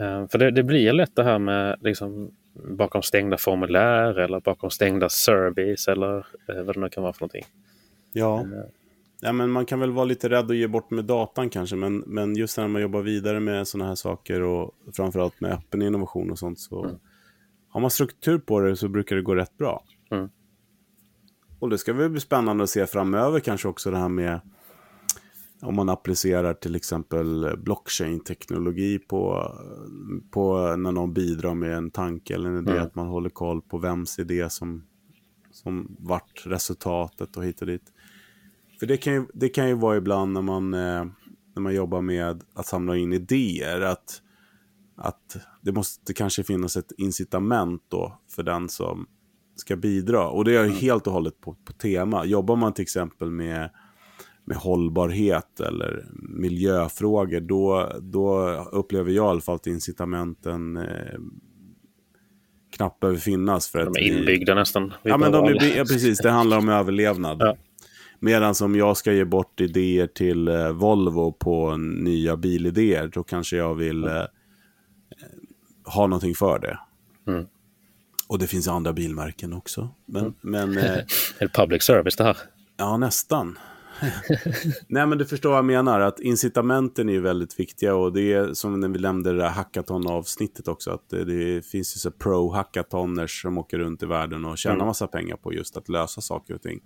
Uh, 0.00 0.28
för 0.28 0.38
det, 0.38 0.50
det, 0.50 0.62
blir 0.62 0.92
lätt 0.92 1.16
det 1.16 1.24
här 1.24 1.38
med 1.38 1.78
liksom, 1.80 2.34
bakom 2.54 3.02
stängda 3.02 3.36
formulär 3.36 4.18
eller 4.18 4.40
bakom 4.40 4.70
stängda 4.70 5.08
surveys 5.08 5.88
eller 5.88 6.16
uh, 6.16 6.62
vad 6.62 6.74
det 6.74 6.80
nu 6.80 6.88
kan 6.88 7.02
vara 7.02 7.12
för 7.12 7.20
någonting. 7.20 7.44
Ja. 8.12 8.46
Ja, 9.26 9.32
men 9.32 9.50
man 9.50 9.66
kan 9.66 9.80
väl 9.80 9.90
vara 9.90 10.04
lite 10.04 10.28
rädd 10.28 10.50
att 10.50 10.56
ge 10.56 10.68
bort 10.68 10.90
med 10.90 11.04
datan 11.04 11.50
kanske, 11.50 11.76
men, 11.76 11.98
men 11.98 12.36
just 12.36 12.58
när 12.58 12.68
man 12.68 12.82
jobbar 12.82 13.02
vidare 13.02 13.40
med 13.40 13.68
sådana 13.68 13.88
här 13.88 13.94
saker 13.94 14.40
och 14.40 14.74
framförallt 14.96 15.40
med 15.40 15.52
öppen 15.52 15.82
innovation 15.82 16.30
och 16.30 16.38
sånt 16.38 16.60
så 16.60 16.84
mm. 16.84 16.96
har 17.68 17.80
man 17.80 17.90
struktur 17.90 18.38
på 18.38 18.60
det 18.60 18.76
så 18.76 18.88
brukar 18.88 19.16
det 19.16 19.22
gå 19.22 19.34
rätt 19.34 19.58
bra. 19.58 19.84
Mm. 20.10 20.28
Och 21.58 21.70
det 21.70 21.78
ska 21.78 21.92
väl 21.92 22.10
bli 22.10 22.20
spännande 22.20 22.64
att 22.64 22.70
se 22.70 22.86
framöver 22.86 23.40
kanske 23.40 23.68
också 23.68 23.90
det 23.90 23.96
här 23.96 24.08
med 24.08 24.40
om 25.62 25.76
man 25.76 25.88
applicerar 25.88 26.54
till 26.54 26.76
exempel 26.76 27.56
blockchain-teknologi 27.56 28.98
på, 28.98 29.52
på 30.30 30.76
när 30.76 30.92
någon 30.92 31.12
bidrar 31.12 31.54
med 31.54 31.76
en 31.76 31.90
tanke 31.90 32.34
eller 32.34 32.48
en 32.48 32.58
idé, 32.58 32.72
mm. 32.72 32.84
att 32.84 32.94
man 32.94 33.06
håller 33.06 33.30
koll 33.30 33.62
på 33.62 33.78
vems 33.78 34.18
idé 34.18 34.50
som, 34.50 34.84
som 35.50 35.96
vart 35.98 36.42
resultatet 36.46 37.36
och 37.36 37.44
hit 37.44 37.60
och 37.60 37.66
dit. 37.66 37.92
För 38.84 38.88
det 38.88 38.96
kan 38.96 39.14
ju, 39.14 39.26
det 39.34 39.48
kan 39.48 39.68
ju 39.68 39.74
vara 39.74 39.96
ibland 39.96 40.32
när 40.32 40.42
man, 40.42 40.74
eh, 40.74 41.04
när 41.54 41.60
man 41.60 41.74
jobbar 41.74 42.00
med 42.00 42.42
att 42.54 42.66
samla 42.66 42.96
in 42.96 43.12
idéer. 43.12 43.80
Att, 43.80 44.22
att 44.96 45.36
det 45.62 45.72
måste 45.72 46.14
kanske 46.14 46.44
finnas 46.44 46.76
ett 46.76 46.92
incitament 46.98 47.82
då 47.88 48.18
för 48.30 48.42
den 48.42 48.68
som 48.68 49.06
ska 49.56 49.76
bidra. 49.76 50.28
Och 50.28 50.44
det 50.44 50.56
är 50.56 50.64
mm. 50.64 50.76
helt 50.76 51.06
och 51.06 51.12
hållet 51.12 51.40
på, 51.40 51.56
på 51.64 51.72
tema. 51.72 52.24
Jobbar 52.24 52.56
man 52.56 52.72
till 52.72 52.82
exempel 52.82 53.30
med, 53.30 53.70
med 54.44 54.56
hållbarhet 54.56 55.60
eller 55.60 56.06
miljöfrågor, 56.12 57.40
då, 57.40 57.92
då 58.00 58.40
upplever 58.72 59.10
jag 59.10 59.26
i 59.26 59.28
alla 59.28 59.40
fall 59.40 59.56
att 59.56 59.66
incitamenten 59.66 60.76
eh, 60.76 61.18
knappt 62.76 63.00
behöver 63.00 63.20
finnas. 63.20 63.68
För 63.68 63.84
de 63.84 63.96
är 63.96 64.18
inbyggda 64.18 64.54
nästan. 64.54 64.92
Ja, 65.02 65.16
men 65.16 65.32
de 65.32 65.44
är, 65.44 65.76
ja, 65.76 65.84
precis. 65.84 66.18
Det 66.18 66.30
handlar 66.30 66.58
om 66.58 66.68
överlevnad. 66.68 67.36
Ja. 67.40 67.56
Medan 68.24 68.54
om 68.62 68.74
jag 68.74 68.96
ska 68.96 69.12
ge 69.12 69.24
bort 69.24 69.60
idéer 69.60 70.06
till 70.06 70.48
eh, 70.48 70.72
Volvo 70.72 71.32
på 71.32 71.76
nya 71.76 72.36
bilidéer, 72.36 73.08
då 73.08 73.22
kanske 73.22 73.56
jag 73.56 73.74
vill 73.74 74.04
eh, 74.04 74.24
ha 75.84 76.06
någonting 76.06 76.34
för 76.34 76.58
det. 76.58 76.78
Mm. 77.32 77.46
Och 78.28 78.38
det 78.38 78.46
finns 78.46 78.68
andra 78.68 78.92
bilmärken 78.92 79.52
också. 79.52 79.88
Men, 80.06 80.22
mm. 80.22 80.34
men, 80.42 80.78
eh, 80.78 81.04
Ett 81.38 81.52
public 81.54 81.82
service 81.82 82.16
det 82.16 82.24
här. 82.24 82.36
Ja, 82.76 82.96
nästan. 82.96 83.58
Nej, 84.88 85.06
men 85.06 85.18
du 85.18 85.24
förstår 85.24 85.50
vad 85.50 85.58
jag 85.58 85.64
menar. 85.64 86.00
Att 86.00 86.20
incitamenten 86.20 87.08
är 87.08 87.12
ju 87.12 87.20
väldigt 87.20 87.60
viktiga. 87.60 87.94
Och 87.94 88.12
det 88.12 88.32
är 88.32 88.54
som 88.54 88.80
när 88.80 88.88
vi 88.88 88.98
nämnde 88.98 89.32
det 89.32 89.38
där 89.38 89.48
hackathon-avsnittet 89.48 90.68
också. 90.68 90.90
Att 90.90 91.10
det, 91.10 91.24
det 91.24 91.66
finns 91.66 91.96
ju 91.96 91.98
så 91.98 92.10
pro-hackathoners 92.10 93.42
som 93.42 93.58
åker 93.58 93.78
runt 93.78 94.02
i 94.02 94.06
världen 94.06 94.44
och 94.44 94.58
tjänar 94.58 94.76
mm. 94.76 94.86
massa 94.86 95.06
pengar 95.06 95.36
på 95.36 95.52
just 95.52 95.76
att 95.76 95.88
lösa 95.88 96.20
saker 96.20 96.54
och 96.54 96.62
ting. 96.62 96.80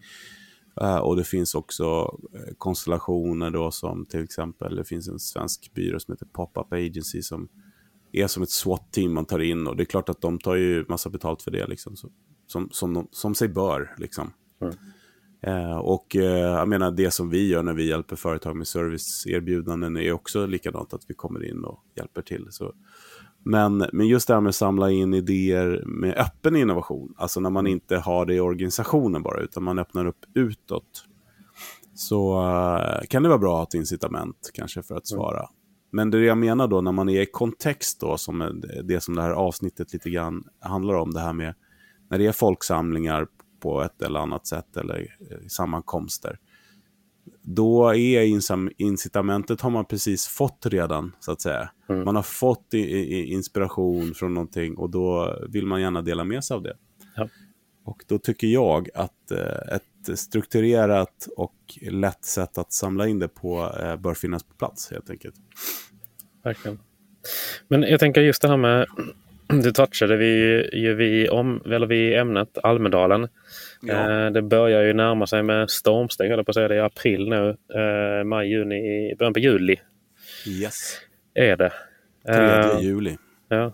Uh, 0.83 0.97
och 0.97 1.17
det 1.17 1.25
finns 1.25 1.55
också 1.55 2.19
uh, 2.35 2.55
konstellationer 2.59 3.51
då 3.51 3.71
som 3.71 4.07
till 4.07 4.25
exempel, 4.25 4.77
det 4.77 4.85
finns 4.85 5.09
en 5.09 5.19
svensk 5.19 5.75
byrå 5.75 6.01
som 6.01 6.13
heter 6.13 6.27
Pop-Up 6.27 6.73
Agency 6.73 7.23
som 7.23 7.49
är 8.13 8.27
som 8.27 8.43
ett 8.43 8.51
SWAT-team 8.51 9.15
man 9.15 9.25
tar 9.25 9.39
in 9.39 9.67
och 9.67 9.77
det 9.77 9.83
är 9.83 9.85
klart 9.85 10.09
att 10.09 10.21
de 10.21 10.39
tar 10.39 10.55
ju 10.55 10.85
massa 10.89 11.11
betalt 11.11 11.43
för 11.43 11.51
det 11.51 11.67
liksom. 11.67 11.97
Så, 11.97 12.09
som, 12.47 12.69
som, 12.71 12.95
de, 12.95 13.09
som 13.13 13.35
sig 13.35 13.49
bör 13.49 13.95
liksom. 13.99 14.33
Mm. 14.61 14.75
Uh, 15.47 15.77
och 15.77 16.15
jag 16.15 16.69
menar 16.69 16.91
det 16.91 17.11
som 17.11 17.31
vi 17.31 17.49
gör 17.49 17.63
när 17.63 17.75
vi 17.75 17.89
hjälper 17.89 18.17
företag 18.17 18.57
med 18.57 18.67
serviceerbjudanden 18.67 19.97
är 19.97 20.13
också 20.13 20.47
likadant 20.47 20.95
att 20.95 21.05
vi 21.09 21.15
kommer 21.15 21.45
in 21.45 21.65
och 21.65 21.85
hjälper 21.97 22.23
till. 22.23 22.47
Så 22.51 22.75
men, 23.49 23.85
men 23.93 24.07
just 24.07 24.29
det 24.29 24.35
här 24.35 24.41
med 24.41 24.49
att 24.49 24.55
samla 24.55 24.91
in 24.91 25.15
idéer 25.15 25.83
med 25.87 26.19
öppen 26.19 26.57
innovation, 26.57 27.15
alltså 27.17 27.41
när 27.41 27.51
man 27.51 27.67
mm. 27.67 27.73
inte 27.73 27.97
har 27.97 28.27
det 28.27 28.35
i 28.35 28.41
organisationen 28.41 29.23
bara, 29.23 29.41
utan 29.41 29.63
man 29.63 29.79
öppnar 29.79 30.07
upp 30.07 30.25
utåt, 30.35 31.05
så 31.95 32.41
uh, 32.41 33.07
kan 33.09 33.23
det 33.23 33.29
vara 33.29 33.39
bra 33.39 33.53
att 33.53 33.59
ha 33.59 33.63
ett 33.63 33.75
incitament 33.75 34.51
kanske 34.55 34.83
för 34.83 34.95
att 34.95 35.11
mm. 35.11 35.19
svara. 35.21 35.39
Mm. 35.39 35.51
Men 35.91 36.11
det 36.11 36.19
jag 36.19 36.39
menar 36.39 36.69
då 36.69 36.81
när 36.81 36.93
man 36.93 37.09
är 37.09 37.23
i 37.23 37.27
kontext 37.27 38.01
då, 38.01 38.17
som 38.17 38.63
det 38.85 39.01
som 39.01 39.15
det 39.15 39.23
här 39.23 39.31
avsnittet 39.31 39.93
lite 39.93 40.11
grann 40.11 40.45
handlar 40.61 40.95
om, 40.95 41.11
det 41.11 41.21
här 41.21 41.33
med 41.33 41.55
när 42.11 42.19
det 42.19 42.27
är 42.27 42.33
folksamlingar 42.33 43.27
på 43.61 43.83
ett 43.83 44.03
eller 44.03 44.21
annat 44.21 44.47
sätt 44.47 44.77
eller 44.77 45.17
eh, 45.31 45.47
sammankomster, 45.49 46.39
då 47.43 47.89
är 47.89 48.23
incitamentet 48.79 49.61
har 49.61 49.71
man 49.71 49.85
precis 49.85 50.27
fått 50.27 50.67
redan, 50.67 51.13
så 51.21 51.33
att 51.33 51.41
säga. 51.41 51.71
Mm. 51.89 52.05
Man 52.05 52.17
har 52.17 52.23
fått 52.23 52.75
inspiration 52.75 54.15
från 54.15 54.35
någonting 54.35 54.77
och 54.77 54.91
då 54.91 55.39
vill 55.49 55.67
man 55.67 55.81
gärna 55.81 56.03
dela 56.03 56.25
med 56.25 56.45
sig 56.45 56.55
av 56.55 56.63
det. 56.63 56.77
Ja. 57.17 57.29
Och 57.85 58.05
då 58.07 58.19
tycker 58.19 58.47
jag 58.47 58.89
att 58.95 59.31
eh, 59.31 59.75
ett 59.77 60.19
strukturerat 60.19 61.29
och 61.37 61.55
lätt 61.91 62.25
sätt 62.25 62.59
att 62.59 62.73
samla 62.73 63.09
in 63.09 63.19
det 63.19 63.29
på 63.29 63.75
eh, 63.81 63.97
bör 63.97 64.15
finnas 64.15 64.43
på 64.43 64.55
plats 64.55 64.91
helt 64.91 65.11
enkelt. 65.11 65.35
Verkligen. 66.45 66.79
Men 67.69 67.83
jag 67.83 68.01
tänker 68.01 68.21
just 68.21 68.43
det 68.43 68.49
här 68.49 68.57
med 68.57 68.87
du 69.63 69.73
touchade 69.73 70.17
vi, 70.17 70.65
ju 70.73 70.95
vi, 70.95 71.29
om, 71.29 71.63
eller 71.67 71.87
vi 71.87 72.15
ämnet 72.15 72.59
Almedalen. 72.63 73.29
Ja. 73.83 74.25
Eh, 74.27 74.31
det 74.33 74.43
börjar 74.43 74.83
ju 74.83 74.93
närma 74.93 75.27
sig 75.27 75.43
med 75.43 75.71
stormsteg, 75.71 76.31
höll 76.31 76.45
på 76.45 76.51
att 76.51 76.55
säga. 76.55 76.69
Det 76.69 76.75
är 76.77 76.83
april 76.83 77.29
nu. 77.29 77.57
Eh, 77.75 78.25
maj, 78.25 78.49
juni, 78.51 79.15
början 79.19 79.33
på 79.35 79.41
juli 79.41 79.77
Yes. 80.47 80.99
är 81.35 81.57
det. 81.57 81.73
3 82.27 82.35
Eh, 82.37 82.81
juli. 82.81 83.17
Ja. 83.49 83.73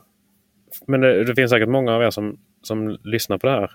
Men 0.86 1.00
det, 1.00 1.24
det 1.24 1.34
finns 1.34 1.50
säkert 1.50 1.68
många 1.68 1.94
av 1.94 2.02
er 2.02 2.10
som, 2.10 2.38
som 2.62 2.98
lyssnar 3.04 3.38
på 3.38 3.46
det 3.46 3.52
här 3.52 3.70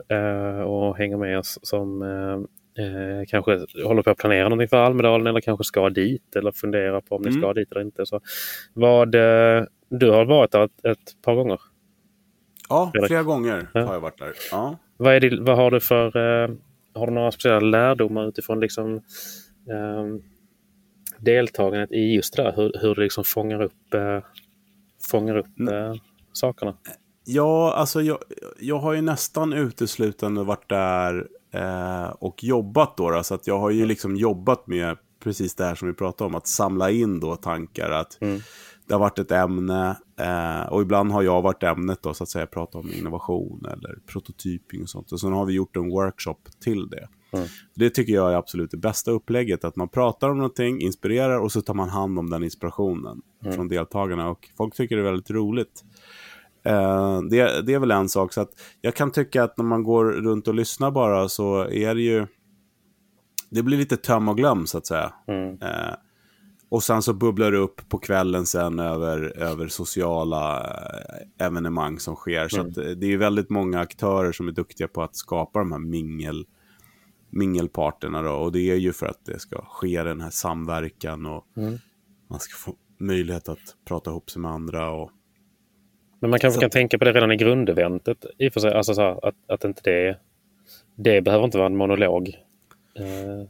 eh, 0.58 0.62
och 0.62 0.98
hänger 0.98 1.18
med 1.18 1.40
oss 1.40 1.60
som 1.62 2.02
eh, 2.02 2.86
eh, 2.86 3.26
kanske 3.28 3.60
håller 3.84 4.02
på 4.02 4.10
att 4.10 4.18
planera 4.18 4.44
någonting 4.44 4.68
för 4.68 4.78
Almedalen 4.78 5.28
eller 5.28 5.42
kanske 5.42 5.64
ska 5.64 5.90
dit 5.90 6.36
eller 6.36 6.52
funderar 6.52 7.02
på 7.02 7.16
om 7.16 7.22
ni 7.22 7.30
Mm. 7.30 7.42
ska 7.42 7.54
dit 7.54 7.72
eller 7.72 7.82
inte. 7.82 8.06
Så 8.06 8.22
vad, 8.74 9.16
eh, 9.16 9.64
du 9.90 10.10
har 10.12 10.26
varit 10.26 10.52
där 10.52 10.64
ett, 10.66 10.86
ett 10.86 11.22
par 11.22 11.36
gånger. 11.36 11.60
Ja, 12.70 12.92
flera 13.08 13.24
gånger 13.24 13.68
Ja. 13.74 13.86
har 13.86 13.94
jag 13.94 14.00
varit 14.02 14.18
där. 14.20 14.34
Ja. 14.52 14.78
Vad, 14.98 15.14
är 15.16 15.20
det, 15.20 15.42
vad 15.42 15.56
har 15.58 15.72
du 15.72 15.80
för 15.80 16.06
eh, 16.18 16.50
har 16.94 17.08
du 17.08 17.14
några 17.14 17.32
speciella 17.32 17.60
lärdomar 17.60 18.28
utifrån 18.28 18.60
liksom, 18.60 18.96
eh, 19.70 20.06
deltagandet 21.20 21.92
i 21.92 22.14
just 22.16 22.36
det 22.36 22.44
där? 22.44 22.54
Hur, 22.56 22.72
hur 22.82 22.96
du 22.96 23.02
liksom 23.04 23.24
fångar 23.24 23.62
upp, 23.62 23.94
eh, 23.94 24.20
fångar 25.12 25.38
upp 25.38 25.60
eh, 25.72 25.94
sakerna? 26.34 26.74
Ja, 27.26 27.74
alltså 27.74 28.02
jag, 28.02 28.18
jag 28.60 28.80
har 28.80 28.94
ju 28.94 29.02
nästan 29.02 29.54
uteslutande 29.54 30.44
varit 30.44 30.70
där 30.70 31.28
eh, 31.54 32.10
och 32.10 32.44
jobbat 32.44 32.98
då, 32.98 33.10
då. 33.12 33.24
Så 33.24 33.36
att 33.36 33.48
jag 33.48 33.60
har 33.60 33.70
ju 33.70 33.86
liksom 33.86 34.16
jobbat 34.16 34.68
med 34.68 34.98
precis 35.24 35.56
det 35.56 35.64
här 35.66 35.76
som 35.76 35.88
vi 35.88 35.94
pratade 35.94 36.28
om. 36.28 36.36
Att 36.36 36.48
samla 36.48 36.92
in 36.92 37.20
då 37.20 37.36
tankar. 37.36 37.90
Att 37.92 38.18
Mm. 38.22 38.40
Det 38.90 38.96
har 38.96 39.00
varit 39.00 39.20
ett 39.20 39.32
ämne. 39.32 39.98
Eh, 40.20 40.74
och 40.74 40.82
ibland 40.82 41.12
har 41.12 41.22
jag 41.22 41.42
varit 41.42 41.64
ämnet 41.64 42.00
då, 42.04 42.14
så 42.14 42.24
att 42.24 42.30
säga. 42.30 42.46
Prata 42.46 42.78
om 42.78 42.92
innovation 42.92 43.66
eller 43.66 43.96
prototyping 44.12 44.82
och 44.82 44.90
sånt. 44.90 45.12
Och 45.12 45.20
sen 45.20 45.34
har 45.34 45.46
vi 45.46 45.54
gjort 45.54 45.78
en 45.78 45.90
workshop 45.90 46.36
till 46.64 46.90
det. 46.90 47.08
Mm. 47.32 47.48
Det 47.76 47.90
tycker 47.90 48.14
jag 48.14 48.32
är 48.32 48.36
absolut 48.36 48.72
det 48.72 48.78
bästa 48.78 49.12
upplägget. 49.12 49.64
Att 49.64 49.76
man 49.76 49.90
pratar 49.90 50.30
om 50.30 50.38
någonting, 50.38 50.82
inspirerar 50.82 51.40
och 51.40 51.52
så 51.52 51.62
tar 51.62 51.74
man 51.74 51.90
hand 51.90 52.20
om 52.20 52.30
den 52.30 52.44
inspirationen 52.44 53.22
Mm. 53.44 53.56
från 53.56 53.68
deltagarna. 53.68 54.30
Och 54.30 54.50
folk 54.58 54.76
tycker 54.76 54.96
det 54.96 55.02
är 55.02 55.06
väldigt 55.06 55.32
roligt. 55.32 55.84
Eh, 56.66 57.22
det, 57.22 57.62
det 57.66 57.74
är 57.74 57.80
väl 57.80 57.92
en 57.92 58.10
sak. 58.10 58.34
Så 58.34 58.42
att 58.42 58.50
jag 58.82 58.96
kan 58.96 59.12
tycka 59.12 59.44
att 59.44 59.58
när 59.58 59.66
man 59.66 59.84
går 59.84 60.06
runt 60.06 60.48
och 60.48 60.54
lyssnar 60.56 60.92
bara 60.92 61.30
så 61.30 61.62
är 61.70 61.96
det 61.96 62.02
ju... 62.02 62.28
Det 63.50 63.64
blir 63.64 63.78
lite 63.78 63.98
töm 63.98 64.28
och 64.30 64.38
glöm 64.38 64.68
så 64.68 64.78
att 64.78 64.88
säga. 64.88 65.14
Mm. 65.28 65.50
Eh, 65.62 65.94
och 66.70 66.84
sen 66.84 67.02
så 67.02 67.14
bubblar 67.14 67.52
det 67.52 67.58
upp 67.58 67.90
på 67.90 67.98
kvällen 67.98 68.46
sen 68.46 68.80
över, 68.80 69.38
över 69.38 69.68
sociala 69.68 70.60
eh, 71.40 71.46
evenemang 71.48 72.00
som 72.00 72.16
sker. 72.16 72.48
Så 72.48 72.60
Mm. 72.60 72.72
att, 72.72 72.78
eh, 72.78 72.84
det 72.86 73.06
är 73.06 73.10
ju 73.10 73.18
väldigt 73.18 73.50
många 73.50 73.80
aktörer 73.80 74.32
som 74.32 74.48
är 74.48 74.52
duktiga 74.52 74.88
på 74.88 75.04
att 75.04 75.16
skapa 75.16 75.60
de 75.60 75.72
här 75.72 75.80
mingel, 75.80 76.46
mingelparterna. 77.30 78.22
Då. 78.22 78.32
Och 78.32 78.52
det 78.52 78.72
är 78.72 78.76
ju 78.76 78.94
för 78.94 79.06
att 79.08 79.26
det 79.26 79.40
ska 79.40 79.62
ske 79.66 80.04
den 80.04 80.22
här 80.22 80.30
samverkan 80.30 81.26
och 81.26 81.46
Mm. 81.58 81.78
man 82.30 82.40
ska 82.40 82.58
få 82.58 82.76
möjlighet 83.00 83.50
att 83.50 83.76
prata 83.88 84.10
ihop 84.12 84.30
sig 84.30 84.42
med 84.42 84.52
andra. 84.52 84.92
Och, 84.92 85.12
Men 86.22 86.30
man 86.30 86.40
kanske 86.40 86.56
Så- 86.56 86.62
kan 86.62 86.70
tänka 86.70 86.98
på 86.98 87.06
det 87.06 87.14
redan 87.14 87.32
i 87.32 87.36
grundeventet. 87.36 88.26
I 88.38 88.50
och 88.50 88.54
för 88.54 88.60
sig, 88.60 88.74
alltså 88.74 88.94
så 88.94 89.02
här, 89.02 89.26
att, 89.28 89.36
att 89.48 89.64
inte 89.64 89.82
det, 89.84 90.20
det 90.96 91.22
behöver 91.22 91.46
inte 91.46 91.58
vara 91.58 91.68
en 91.68 91.78
monolog. 91.78 92.28
Eh, 92.96 93.50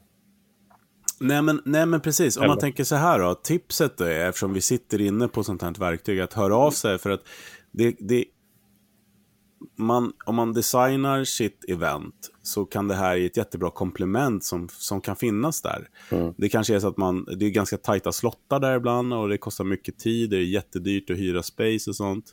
Nej 1.20 1.42
men, 1.42 1.62
nej 1.66 1.86
men 1.86 2.02
precis, 2.02 2.38
om 2.38 2.48
man 2.48 2.58
tänker 2.58 2.84
så 2.84 2.96
här 2.96 3.20
då. 3.20 3.36
Tipset 3.36 4.02
är, 4.02 4.30
eftersom 4.30 4.54
vi 4.54 4.62
sitter 4.62 5.02
inne 5.02 5.28
på 5.28 5.44
sånt 5.44 5.62
här 5.62 5.74
verktyg, 5.80 6.20
att 6.20 6.34
höra 6.34 6.56
av 6.56 6.72
sig. 6.72 6.98
För 6.98 7.10
att 7.10 7.22
det, 7.72 7.96
det, 8.00 8.26
man, 9.78 10.14
om 10.26 10.36
man 10.36 10.54
designar 10.54 11.24
sitt 11.24 11.66
event 11.70 12.30
så 12.44 12.66
kan 12.66 12.88
det 12.88 12.96
här 12.96 13.16
ge 13.16 13.26
ett 13.26 13.38
jättebra 13.38 13.72
komplement 13.72 14.44
som, 14.44 14.70
som 14.72 15.02
kan 15.02 15.16
finnas 15.16 15.62
där. 15.62 15.88
Mm. 16.12 16.34
Det 16.38 16.50
kanske 16.50 16.76
är 16.76 16.80
så 16.80 16.88
att 16.88 16.98
man, 16.98 17.26
det 17.38 17.46
är 17.46 17.50
ganska 17.50 17.78
tajta 17.78 18.12
slottar 18.12 18.60
där 18.60 18.76
ibland 18.76 19.14
och 19.14 19.30
det 19.30 19.38
kostar 19.38 19.64
mycket 19.64 20.00
tid, 20.00 20.30
det 20.30 20.38
är 20.38 20.42
jättedyrt 20.42 21.10
att 21.10 21.18
hyra 21.18 21.44
space 21.44 21.90
och 21.90 21.96
sånt. 21.96 22.26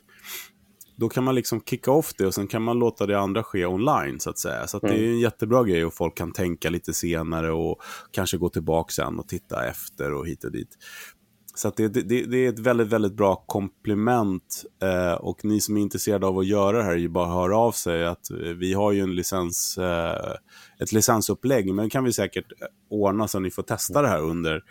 Då 0.97 1.09
kan 1.09 1.23
man 1.23 1.35
liksom 1.35 1.61
kicka 1.61 1.91
off 1.91 2.13
det 2.17 2.25
och 2.25 2.33
sen 2.33 2.47
kan 2.47 2.61
man 2.61 2.79
låta 2.79 3.05
det 3.05 3.19
andra 3.19 3.43
ske 3.43 3.65
online 3.65 4.19
så 4.19 4.29
att 4.29 4.39
säga. 4.39 4.67
Så 4.67 4.77
att 4.77 4.83
det 4.83 4.99
är 4.99 5.09
en 5.09 5.19
jättebra 5.19 5.63
grej 5.63 5.85
och 5.85 5.93
folk 5.93 6.17
kan 6.17 6.31
tänka 6.31 6.69
lite 6.69 6.93
senare 6.93 7.51
och 7.51 7.81
kanske 8.11 8.37
gå 8.37 8.49
tillbaka 8.49 8.91
sen 8.91 9.19
och 9.19 9.27
titta 9.27 9.65
efter 9.65 10.13
och 10.13 10.27
hit 10.27 10.43
och 10.43 10.51
dit. 10.51 10.77
Så 11.57 11.67
att 11.67 11.75
det, 11.75 11.87
det, 11.87 12.01
det 12.01 12.37
är 12.37 12.49
ett 12.49 12.59
väldigt, 12.59 12.87
väldigt 12.87 13.13
bra 13.13 13.35
komplement. 13.35 14.63
Eh, 14.81 15.13
och 15.13 15.45
ni 15.45 15.61
som 15.61 15.77
är 15.77 15.81
intresserade 15.81 16.27
av 16.27 16.39
att 16.39 16.47
göra 16.47 16.77
det 16.77 16.83
här 16.83 16.91
är 16.91 16.97
ju 16.97 17.09
bara 17.09 17.27
höra 17.27 17.57
av 17.57 17.71
sig. 17.71 18.05
Att 18.05 18.31
eh, 18.31 18.37
vi 18.37 18.73
har 18.73 18.91
ju 18.91 19.01
en 19.01 19.15
licens, 19.15 19.77
eh, 19.77 20.35
ett 20.79 20.91
licensupplägg, 20.91 21.73
men 21.73 21.89
kan 21.89 22.03
vi 22.03 22.13
säkert 22.13 22.51
eh, 22.61 22.67
ordna 22.89 23.27
så 23.27 23.37
att 23.37 23.41
ni 23.41 23.51
får 23.51 23.63
testa 23.63 24.01
det 24.01 24.07
här 24.07 24.21
under, 24.21 24.63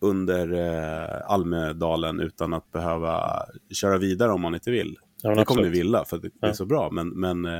under 0.00 0.52
eh, 0.52 1.30
Almedalen 1.30 2.20
utan 2.20 2.54
att 2.54 2.72
behöva 2.72 3.42
köra 3.70 3.98
vidare 3.98 4.32
om 4.32 4.40
man 4.40 4.54
inte 4.54 4.70
vill. 4.70 4.96
Ja, 5.24 5.34
Det 5.34 5.44
kommer 5.44 5.62
ni 5.62 5.68
vilja, 5.68 6.04
för 6.04 6.18
det, 6.18 6.28
det 6.28 6.46
är 6.46 6.48
Ja. 6.48 6.54
så 6.54 6.66
bra. 6.66 6.90
Men, 6.90 7.08
men, 7.08 7.44
eh, 7.44 7.58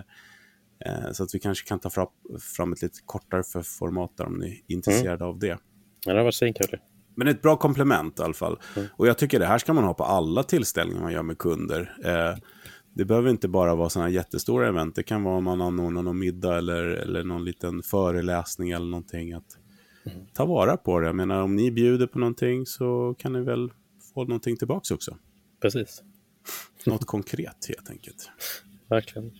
eh, 0.87 1.13
så 1.13 1.23
att 1.25 1.35
vi 1.35 1.39
kanske 1.39 1.69
kan 1.69 1.79
ta 1.81 1.91
fram, 1.91 2.07
fram 2.57 2.73
ett 2.73 2.83
lite 2.83 2.99
kortare 3.05 3.43
för 3.43 3.63
format 3.63 4.17
där 4.17 4.27
om 4.27 4.35
ni 4.35 4.47
är 4.69 4.75
intresserade 4.75 5.25
av 5.25 5.39
det. 5.39 5.59
Ja, 6.07 6.15
det 6.15 6.23
varit 6.23 6.35
svinkul. 6.35 6.79
Men 7.17 7.29
ett 7.29 7.43
bra 7.43 7.57
komplement 7.57 8.21
i 8.21 8.23
alla 8.23 8.35
fall. 8.35 8.59
Mm. 8.77 8.89
Och 8.97 9.07
jag 9.07 9.19
tycker 9.19 9.39
det 9.39 9.47
här 9.47 9.59
ska 9.59 9.73
man 9.73 9.85
ha 9.85 9.95
på 9.95 10.05
alla 10.05 10.43
tillställningar 10.43 11.03
man 11.03 11.13
gör 11.13 11.23
med 11.23 11.39
kunder. 11.39 11.97
Eh, 12.05 12.39
det 12.95 13.05
behöver 13.05 13.31
inte 13.31 13.49
bara 13.49 13.75
vara 13.75 13.89
sådana 13.89 14.11
jättestora 14.11 14.69
event. 14.69 14.95
Det 14.95 15.03
kan 15.03 15.23
vara 15.23 15.37
om 15.37 15.45
man 15.45 15.61
anordnar 15.61 16.03
någon 16.03 16.19
middag 16.19 16.59
eller, 16.59 16.83
eller 16.85 17.25
någon 17.25 17.45
liten 17.45 17.83
föreläsning 17.83 18.71
eller 18.71 18.87
någonting. 18.87 19.33
Att 19.33 19.59
Mm. 20.07 20.27
ta 20.35 20.45
vara 20.47 20.77
på 20.77 21.01
det. 21.01 21.07
Jag 21.07 21.17
menar, 21.17 21.43
om 21.43 21.57
ni 21.57 21.71
bjuder 21.71 22.07
på 22.07 22.19
någonting 22.19 22.67
så 22.67 23.15
kan 23.19 23.33
ni 23.33 23.41
väl 23.41 23.73
få 24.15 24.25
någonting 24.25 24.57
tillbaka 24.57 24.95
också. 24.95 25.17
Precis. 25.63 26.03
Något 26.87 27.07
konkret 27.07 27.67
helt 27.69 27.91
enkelt. 27.91 28.31
Verkligen. 28.89 29.31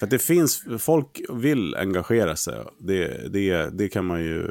För 0.00 0.06
det 0.06 0.18
finns, 0.18 0.64
folk 0.78 1.20
vill 1.32 1.74
engagera 1.74 2.36
sig. 2.36 2.54
Det, 2.80 3.32
det, 3.32 3.78
det 3.78 3.88
kan 3.88 4.04
man 4.04 4.20
ju 4.20 4.48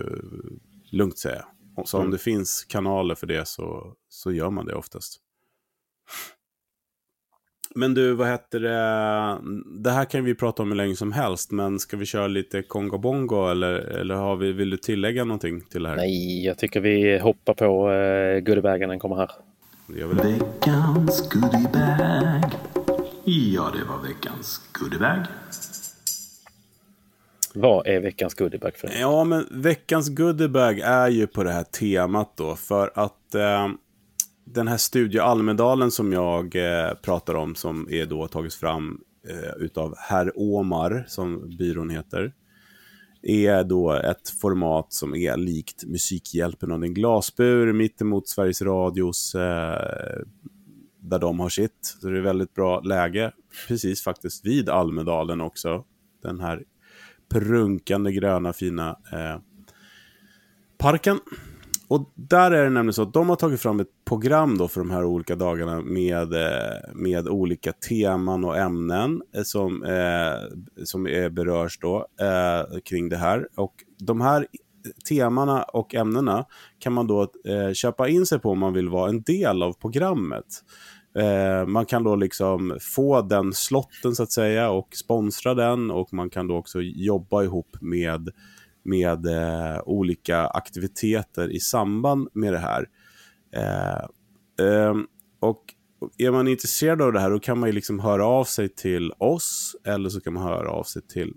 lugnt 0.92 1.18
säga. 1.18 1.46
Så 1.86 1.98
om 1.98 2.02
Mm. 2.04 2.12
det 2.12 2.18
finns 2.18 2.64
kanaler 2.64 3.16
för 3.16 3.28
det 3.28 3.48
så, 3.48 3.94
så 4.10 4.32
gör 4.32 4.50
man 4.50 4.66
det 4.66 4.76
oftast. 4.76 5.20
Men 7.76 7.94
du, 7.94 8.14
vad 8.14 8.28
heter 8.28 8.60
det? 8.60 9.40
Det 9.84 9.92
här 9.92 10.06
kan 10.06 10.24
vi 10.24 10.36
prata 10.36 10.64
om 10.64 10.70
hur 10.70 10.76
länge 10.76 10.96
som 10.96 11.12
helst, 11.12 11.52
men 11.52 11.80
ska 11.80 11.98
vi 11.98 12.06
köra 12.06 12.28
lite 12.28 12.62
Kongo 12.64 12.98
Bongo 12.98 13.48
eller, 13.52 13.74
eller 13.74 14.16
har 14.16 14.36
vi, 14.36 14.52
vill 14.52 14.70
du 14.70 14.78
tillägga 14.78 15.24
någonting 15.24 15.62
till 15.62 15.84
det 15.84 15.90
här? 15.90 15.96
Nej, 15.96 16.46
jag 16.46 16.58
tycker 16.58 16.80
vi 16.82 17.20
hoppar 17.20 17.54
på 17.54 17.92
eh, 17.92 18.40
goodiebagen 18.40 18.90
den 18.90 19.00
kommer 19.00 19.16
här. 19.16 19.30
Veckans 19.88 21.30
goodiebag. 21.30 22.56
Ja, 23.24 23.72
det 23.78 23.84
var 23.84 24.08
veckans 24.08 24.62
goodiebag. 24.74 25.26
Vad 27.54 27.88
är 27.88 28.00
veckans 28.00 28.34
goodiebag 28.34 28.76
för? 28.76 28.92
Ja, 29.00 29.24
men 29.24 29.48
veckans 29.52 30.10
goodiebag 30.10 30.80
är 30.80 31.10
ju 31.10 31.28
på 31.28 31.44
det 31.44 31.52
här 31.52 31.64
temat 31.64 32.32
då. 32.38 32.56
För 32.56 32.92
att 32.96 33.36
eh, 33.36 33.70
den 34.46 34.68
här 34.68 34.78
Studio 34.78 35.22
Almedalen 35.22 35.92
som 35.92 36.14
jag 36.14 36.56
eh, 36.56 36.94
pratar 36.94 37.36
om, 37.36 37.56
som 37.56 37.88
är 37.92 38.06
då 38.06 38.28
tagits 38.28 38.56
fram 38.56 39.02
eh, 39.30 39.64
utav 39.64 39.96
Herr 39.98 40.32
Omar, 40.36 41.06
som 41.08 41.58
byrån 41.58 41.90
heter, 41.90 42.34
är 43.24 43.64
då 43.64 43.92
ett 43.92 44.30
format 44.30 44.94
som 44.94 45.16
är 45.16 45.38
likt 45.38 45.86
Musikhjälpen 45.86 46.72
och 46.72 46.84
en 46.84 46.94
glasbur 46.94 47.74
mittemot 47.74 48.28
Sveriges 48.28 48.62
Radios 48.62 49.36
eh, 49.36 50.22
där 51.00 51.20
de 51.20 51.40
har 51.40 51.50
sitt. 51.50 51.96
Så 52.02 52.08
det 52.08 52.18
är 52.18 52.22
väldigt 52.22 52.54
bra 52.54 52.80
läge, 52.80 53.32
precis 53.68 54.04
faktiskt 54.04 54.46
vid 54.46 54.70
Almedalen 54.70 55.42
också. 55.42 55.86
Den 56.24 56.40
här 56.40 56.64
prunkande 57.30 58.12
gröna 58.12 58.54
fina 58.54 58.90
eh, 58.90 59.40
parken. 60.78 61.20
Och 61.88 62.12
där 62.16 62.52
är 62.52 62.64
det 62.64 62.70
nämligen 62.70 62.94
så 62.94 63.02
att 63.02 63.14
de 63.14 63.30
har 63.30 63.36
tagit 63.36 63.62
fram 63.62 63.80
ett 63.80 64.06
program 64.06 64.58
då 64.58 64.68
för 64.68 64.82
de 64.82 64.92
här 64.92 65.06
olika 65.06 65.36
dagarna 65.36 65.82
med, 65.82 66.34
eh, 66.34 66.94
med 66.94 67.28
olika 67.28 67.74
teman 67.74 68.44
och 68.44 68.58
ämnen 68.58 69.22
eh, 69.36 69.44
som, 69.44 69.84
eh, 69.84 70.60
som 70.84 71.08
är, 71.08 71.30
berörs 71.30 71.80
då 71.80 72.08
eh, 72.20 72.80
kring 72.86 73.10
det 73.10 73.18
här. 73.18 73.48
Och 73.56 73.74
de 74.00 74.22
här 74.22 74.48
temana 75.10 75.64
och 75.64 75.96
ämnena 75.96 76.46
kan 76.80 76.94
man 76.94 77.08
då 77.08 77.22
eh, 77.22 77.74
köpa 77.74 78.08
in 78.08 78.26
sig 78.26 78.40
på 78.40 78.50
om 78.50 78.60
man 78.60 78.74
vill 78.74 78.90
vara 78.90 79.10
en 79.10 79.22
del 79.22 79.64
av 79.64 79.74
programmet. 79.74 80.46
Eh, 81.18 81.68
man 81.68 81.86
kan 81.86 82.04
då 82.04 82.16
liksom 82.16 82.78
få 82.82 83.22
den 83.22 83.54
slotten 83.54 84.16
så 84.16 84.24
att 84.24 84.32
säga 84.32 84.70
och 84.70 84.88
sponsra 84.96 85.54
den 85.54 85.92
och 85.92 86.14
man 86.14 86.30
kan 86.30 86.48
då 86.48 86.56
också 86.56 86.82
jobba 86.82 87.44
ihop 87.44 87.78
med, 87.82 88.30
med 88.84 89.26
eh, 89.26 89.80
olika 89.86 90.48
aktiviteter 90.48 91.52
i 91.52 91.60
samband 91.60 92.28
med 92.34 92.54
det 92.54 92.60
här. 92.60 92.90
Eh, 93.56 94.06
ehm, 94.68 95.08
och 95.40 95.64
är 96.18 96.32
man 96.32 96.48
intresserad 96.48 97.02
av 97.02 97.14
det 97.14 97.20
här 97.20 97.30
då 97.30 97.40
kan 97.40 97.60
man 97.60 97.70
ju 97.70 97.74
liksom 97.74 98.00
höra 98.00 98.26
av 98.26 98.44
sig 98.44 98.70
till 98.70 99.12
oss 99.18 99.76
eller 99.86 100.10
så 100.10 100.22
kan 100.22 100.34
man 100.34 100.44
höra 100.44 100.72
av 100.72 100.84
sig 100.84 101.02
till 101.02 101.34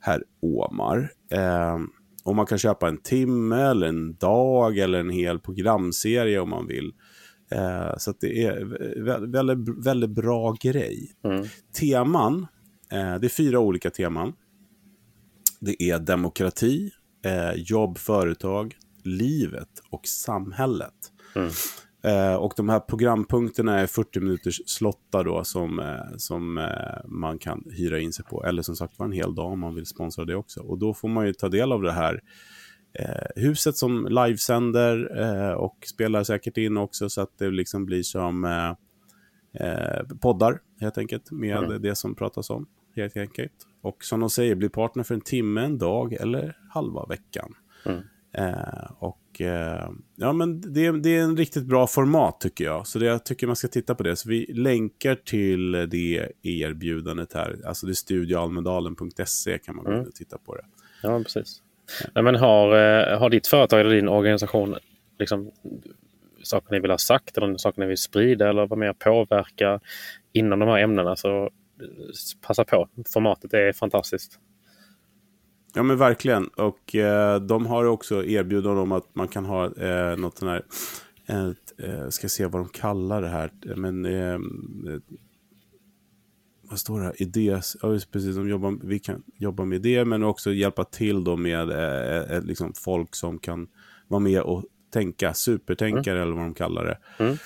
herr 0.00 0.22
Omar. 0.42 1.12
Eh, 1.30 1.78
och 2.24 2.36
man 2.36 2.46
kan 2.46 2.58
köpa 2.58 2.88
en 2.88 2.98
timme 2.98 3.62
eller 3.62 3.86
en 3.86 4.14
dag 4.14 4.78
eller 4.78 5.00
en 5.00 5.10
hel 5.10 5.38
programserie 5.38 6.40
om 6.40 6.50
man 6.50 6.66
vill. 6.66 6.92
Eh, 7.52 7.96
så 7.98 8.14
det 8.20 8.44
är 8.44 8.64
väldigt, 9.04 9.34
väldigt, 9.34 9.86
väldigt 9.86 10.10
bra 10.10 10.56
grej. 10.60 11.16
Mm. 11.24 11.46
Teman, 11.80 12.46
eh, 12.92 13.14
det 13.14 13.26
är 13.26 13.28
fyra 13.28 13.58
olika 13.58 13.90
teman. 13.90 14.32
Det 15.60 15.82
är 15.82 15.98
demokrati, 15.98 16.90
eh, 17.24 17.52
jobb, 17.56 17.98
företag, 17.98 18.76
livet 19.04 19.68
och 19.90 20.06
samhället. 20.06 20.94
Mm. 21.34 21.50
Eh, 22.02 22.34
och 22.34 22.52
de 22.56 22.68
här 22.68 22.80
programpunkterna 22.80 23.78
är 23.80 23.86
40 23.86 24.20
minuters 24.20 24.60
slottar 24.66 25.24
då 25.24 25.44
som, 25.44 25.78
eh, 25.78 26.16
som 26.16 26.58
eh, 26.58 27.04
man 27.04 27.38
kan 27.38 27.64
hyra 27.70 27.98
in 28.00 28.12
sig 28.12 28.24
på. 28.24 28.44
Eller 28.44 28.62
som 28.62 28.76
sagt 28.76 28.98
var 28.98 29.06
en 29.06 29.12
hel 29.12 29.34
dag 29.34 29.52
om 29.52 29.60
man 29.60 29.74
vill 29.74 29.86
sponsra 29.86 30.24
det 30.24 30.34
också. 30.34 30.60
Och 30.60 30.78
då 30.78 30.94
får 30.94 31.08
man 31.08 31.26
ju 31.26 31.32
ta 31.32 31.48
del 31.48 31.72
av 31.72 31.82
det 31.82 31.92
här 31.92 32.20
eh, 32.92 33.42
huset 33.42 33.76
som 33.76 34.06
livesänder 34.10 35.20
eh, 35.20 35.52
och 35.52 35.76
spelar 35.86 36.24
säkert 36.24 36.56
in 36.56 36.76
också 36.76 37.08
så 37.10 37.20
att 37.20 37.38
det 37.38 37.50
liksom 37.50 37.86
blir 37.86 38.02
som 38.02 38.44
eh, 38.44 40.02
poddar 40.20 40.60
helt 40.80 40.98
enkelt 40.98 41.30
med 41.30 41.58
Mm. 41.64 41.82
det 41.82 41.94
som 41.96 42.14
pratas 42.14 42.50
om. 42.50 42.66
Helt 42.96 43.16
enkelt. 43.16 43.52
Och 43.80 44.04
som 44.04 44.20
de 44.20 44.30
säger, 44.30 44.54
bli 44.54 44.68
partner 44.68 45.04
för 45.04 45.14
en 45.14 45.20
timme, 45.20 45.60
en 45.60 45.78
dag 45.78 46.12
eller 46.12 46.56
halva 46.70 47.06
veckan. 47.06 47.54
Mm. 47.86 48.00
Eh, 48.32 48.90
och 48.98 49.40
eh, 49.40 49.88
ja, 50.16 50.32
men 50.32 50.60
det, 50.60 50.90
det 51.02 51.16
är 51.16 51.22
en 51.22 51.36
riktigt 51.36 51.64
bra 51.64 51.86
format 51.86 52.40
tycker 52.40 52.64
jag. 52.64 52.86
Så 52.86 52.98
det, 52.98 53.06
jag 53.06 53.24
tycker 53.24 53.46
man 53.46 53.56
ska 53.56 53.68
titta 53.68 53.94
på 53.94 54.02
det. 54.02 54.16
Så 54.16 54.28
vi 54.28 54.46
länkar 54.46 55.14
till 55.14 55.72
det 55.72 56.32
erbjudandet 56.42 57.32
här. 57.32 57.56
Alltså 57.66 57.86
det 57.86 57.92
är 57.92 57.94
studioalmedalen.se 57.94 59.58
kan 59.58 59.76
man 59.76 59.84
gå 59.84 59.90
in 59.90 59.96
Mm. 59.96 60.08
och 60.08 60.14
titta 60.14 60.38
på 60.38 60.54
det. 60.54 60.64
Ja, 61.02 61.18
precis. 61.22 61.62
Nej, 62.14 62.24
men 62.24 62.34
har, 62.36 62.66
eh, 62.76 63.18
har 63.18 63.30
ditt 63.30 63.46
företag 63.46 63.80
eller 63.80 63.94
din 63.94 64.08
organisation 64.08 64.76
liksom, 65.18 65.50
saker 66.42 66.72
ni 66.72 66.80
vill 66.80 66.90
ha 66.90 66.98
sagt 66.98 67.38
eller 67.38 67.56
saker 67.56 67.80
ni 67.80 67.86
vill 67.86 67.96
sprida 67.98 68.48
eller 68.48 68.66
vara 68.66 68.80
med 68.80 68.90
och 68.90 68.98
påverka 68.98 69.80
inom 70.32 70.58
de 70.58 70.68
här 70.68 70.78
ämnena 70.78 71.16
så 71.16 71.50
passa 72.40 72.64
på. 72.64 72.88
Formatet 73.12 73.54
är 73.54 73.72
fantastiskt. 73.72 74.38
Ja 75.74 75.82
men 75.82 75.98
verkligen. 75.98 76.46
Och 76.46 76.94
eh, 76.94 77.40
de 77.40 77.66
har 77.66 77.84
också 77.84 78.24
erbjudande 78.24 78.80
om 78.80 78.92
att 78.92 79.14
man 79.14 79.28
kan 79.28 79.44
ha 79.44 79.76
eh, 79.76 80.16
något 80.16 80.38
sån 80.38 80.48
här, 80.48 80.64
eh, 81.26 82.08
ska 82.08 82.28
se 82.28 82.46
vad 82.46 82.62
de 82.62 82.68
kallar 82.68 83.22
det 83.22 83.28
här, 83.28 83.50
men 83.76 84.04
eh, 84.06 84.38
vad 86.70 86.78
står 86.78 86.98
det 86.98 87.04
här? 87.04 87.22
Idé, 87.22 87.60
ja, 87.82 87.98
precis, 88.12 88.36
de 88.36 88.48
jobbar, 88.48 88.78
vi 88.82 88.98
kan 88.98 89.22
jobba 89.36 89.64
med 89.64 89.82
det 89.82 90.04
men 90.04 90.22
också 90.22 90.52
hjälpa 90.52 90.84
till 90.84 91.24
då 91.24 91.36
med 91.36 91.70
eh, 91.70 92.36
eh, 92.36 92.42
liksom 92.42 92.72
folk 92.76 93.14
som 93.14 93.38
kan 93.38 93.68
vara 94.08 94.20
med 94.20 94.40
och 94.42 94.64
tänka, 94.92 95.34
supertänkare 95.34 96.22
eller 96.22 96.32
vad 96.32 96.44
de 96.44 96.54
kallar 96.54 96.84
det. 96.84 96.98
Mm. 97.24 97.36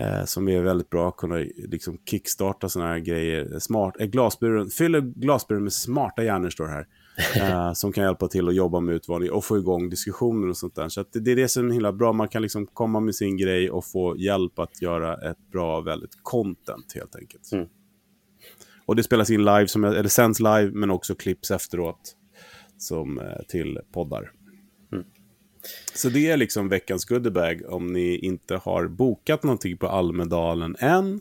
Eh, 0.00 0.24
som 0.24 0.48
är 0.48 0.62
väldigt 0.62 0.90
bra 0.90 1.08
att 1.08 1.16
kunna 1.16 1.36
liksom 1.56 1.98
kickstarta 2.10 2.68
sådana 2.68 2.90
här 2.90 2.98
grejer. 2.98 3.58
Smart, 3.58 3.94
eh, 4.00 4.06
glasburen, 4.06 4.70
fyller 4.70 5.00
glasburen 5.00 5.62
med 5.62 5.72
smarta 5.72 6.24
hjärnor 6.24 6.50
står 6.50 6.64
det 6.64 6.70
här. 6.70 6.86
Eh, 7.36 7.72
som 7.72 7.92
kan 7.92 8.04
hjälpa 8.04 8.28
till 8.28 8.48
att 8.48 8.54
jobba 8.54 8.80
med 8.80 8.94
utmaningar 8.94 9.32
och 9.32 9.44
få 9.44 9.58
igång 9.58 9.90
diskussioner 9.90 10.48
och 10.48 10.56
sånt 10.56 10.74
där. 10.74 10.88
Så 10.88 11.04
det, 11.12 11.20
det 11.20 11.32
är 11.32 11.36
det 11.36 11.48
som 11.48 11.68
är 11.68 11.72
himla 11.72 11.92
bra. 11.92 12.12
Man 12.12 12.28
kan 12.28 12.42
liksom 12.42 12.66
komma 12.66 13.00
med 13.00 13.14
sin 13.14 13.36
grej 13.36 13.70
och 13.70 13.84
få 13.84 14.16
hjälp 14.18 14.58
att 14.58 14.82
göra 14.82 15.30
ett 15.30 15.50
bra, 15.52 15.80
väldigt 15.80 16.18
content 16.22 16.92
helt 16.94 17.16
enkelt. 17.16 17.52
Mm. 17.52 17.66
Och 18.86 18.96
det 18.96 19.02
spelas 19.02 19.30
in 19.30 19.44
live, 19.44 19.68
som, 19.68 19.84
eller 19.84 20.08
sänds 20.08 20.40
live, 20.40 20.70
men 20.72 20.90
också 20.90 21.14
klipps 21.14 21.50
efteråt 21.50 22.16
som, 22.78 23.18
eh, 23.18 23.42
till 23.48 23.78
poddar. 23.92 24.32
Så 25.94 26.08
det 26.08 26.30
är 26.30 26.36
liksom 26.36 26.68
veckans 26.68 27.04
goodiebag 27.04 27.62
om 27.68 27.86
ni 27.86 28.18
inte 28.18 28.56
har 28.56 28.86
bokat 28.86 29.42
någonting 29.42 29.76
på 29.76 29.88
Almedalen 29.88 30.76
än. 30.78 31.20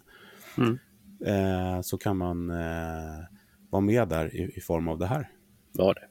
Mm. 0.58 0.80
Eh, 1.26 1.82
så 1.82 1.98
kan 1.98 2.18
man 2.18 2.50
eh, 2.50 3.26
vara 3.70 3.82
med 3.82 4.08
där 4.08 4.36
i, 4.36 4.52
i 4.56 4.62
form 4.62 4.88
av 4.88 5.00
det 5.00 5.08
här. 5.08 5.30
Var 5.72 5.94
det. 5.94 6.08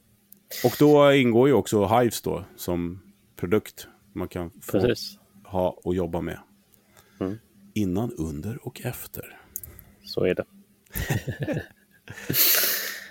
Och 0.64 0.76
då 0.78 1.12
ingår 1.12 1.48
ju 1.48 1.54
också 1.54 1.86
Hives 1.86 2.22
då 2.22 2.44
som 2.56 3.02
produkt 3.36 3.88
man 4.12 4.28
kan 4.28 4.50
få 4.50 4.80
Precis. 4.80 5.18
ha 5.44 5.70
och 5.84 5.94
jobba 5.94 6.20
med. 6.20 6.38
Mm. 7.20 7.38
Innan, 7.74 8.12
under 8.12 8.66
och 8.66 8.80
efter. 8.84 9.38
Så 10.04 10.24
är 10.24 10.34
det. 10.34 10.44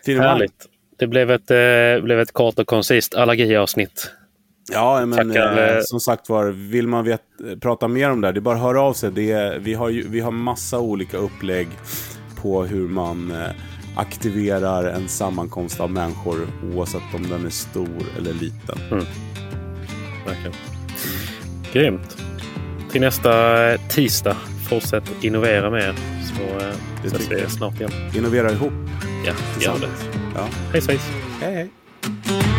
Härligt. 0.21 0.69
Det 0.97 1.07
blev 1.07 1.31
ett, 1.31 1.51
eh, 1.51 2.03
blev 2.03 2.19
ett 2.19 2.31
kort 2.31 2.59
och 2.59 2.67
koncist 2.67 3.15
allergiavsnitt. 3.15 4.11
Ja, 4.71 5.05
men 5.05 5.17
Tackar, 5.17 5.57
eh, 5.57 5.77
eh, 5.77 5.81
som 5.83 5.99
sagt 5.99 6.29
var, 6.29 6.45
vill 6.45 6.87
man 6.87 7.05
vet, 7.05 7.21
prata 7.61 7.87
mer 7.87 8.11
om 8.11 8.21
det 8.21 8.27
här, 8.27 8.33
det 8.33 8.39
är 8.39 8.41
bara 8.41 8.55
att 8.55 8.61
höra 8.61 8.81
av 8.81 8.93
sig. 8.93 9.11
Det 9.11 9.31
är, 9.31 9.59
vi, 9.59 9.73
har 9.73 9.89
ju, 9.89 10.07
vi 10.07 10.19
har 10.19 10.31
massa 10.31 10.79
olika 10.79 11.17
upplägg 11.17 11.67
på 12.41 12.63
hur 12.63 12.87
man 12.87 13.31
eh, 13.31 13.49
aktiverar 13.95 14.83
en 14.83 15.07
sammankomst 15.07 15.79
av 15.79 15.91
människor 15.91 16.47
oavsett 16.73 17.13
om 17.13 17.29
den 17.29 17.45
är 17.45 17.49
stor 17.49 18.03
eller 18.17 18.33
liten. 18.33 19.05
Verkligen. 20.25 20.53
Grymt. 21.73 22.17
Till 22.91 23.01
nästa 23.01 23.63
eh, 23.71 23.79
tisdag. 23.89 24.37
Fortsätt 24.69 25.11
innovera 25.21 25.69
mer 25.69 25.95
så 26.23 26.65
eh, 26.65 26.73
Det 27.03 27.07
ses 27.07 27.31
vi 27.31 27.49
snart 27.49 27.79
igen. 27.79 27.91
Innovera 28.15 28.51
ihop. 28.51 28.73
Ja, 29.25 29.33
gör 29.61 29.79
det. 29.79 29.89
Ja. 30.35 30.47
Hej 30.71 30.81
svejs! 30.81 31.01
Hej, 31.41 31.53
hej. 31.53 32.54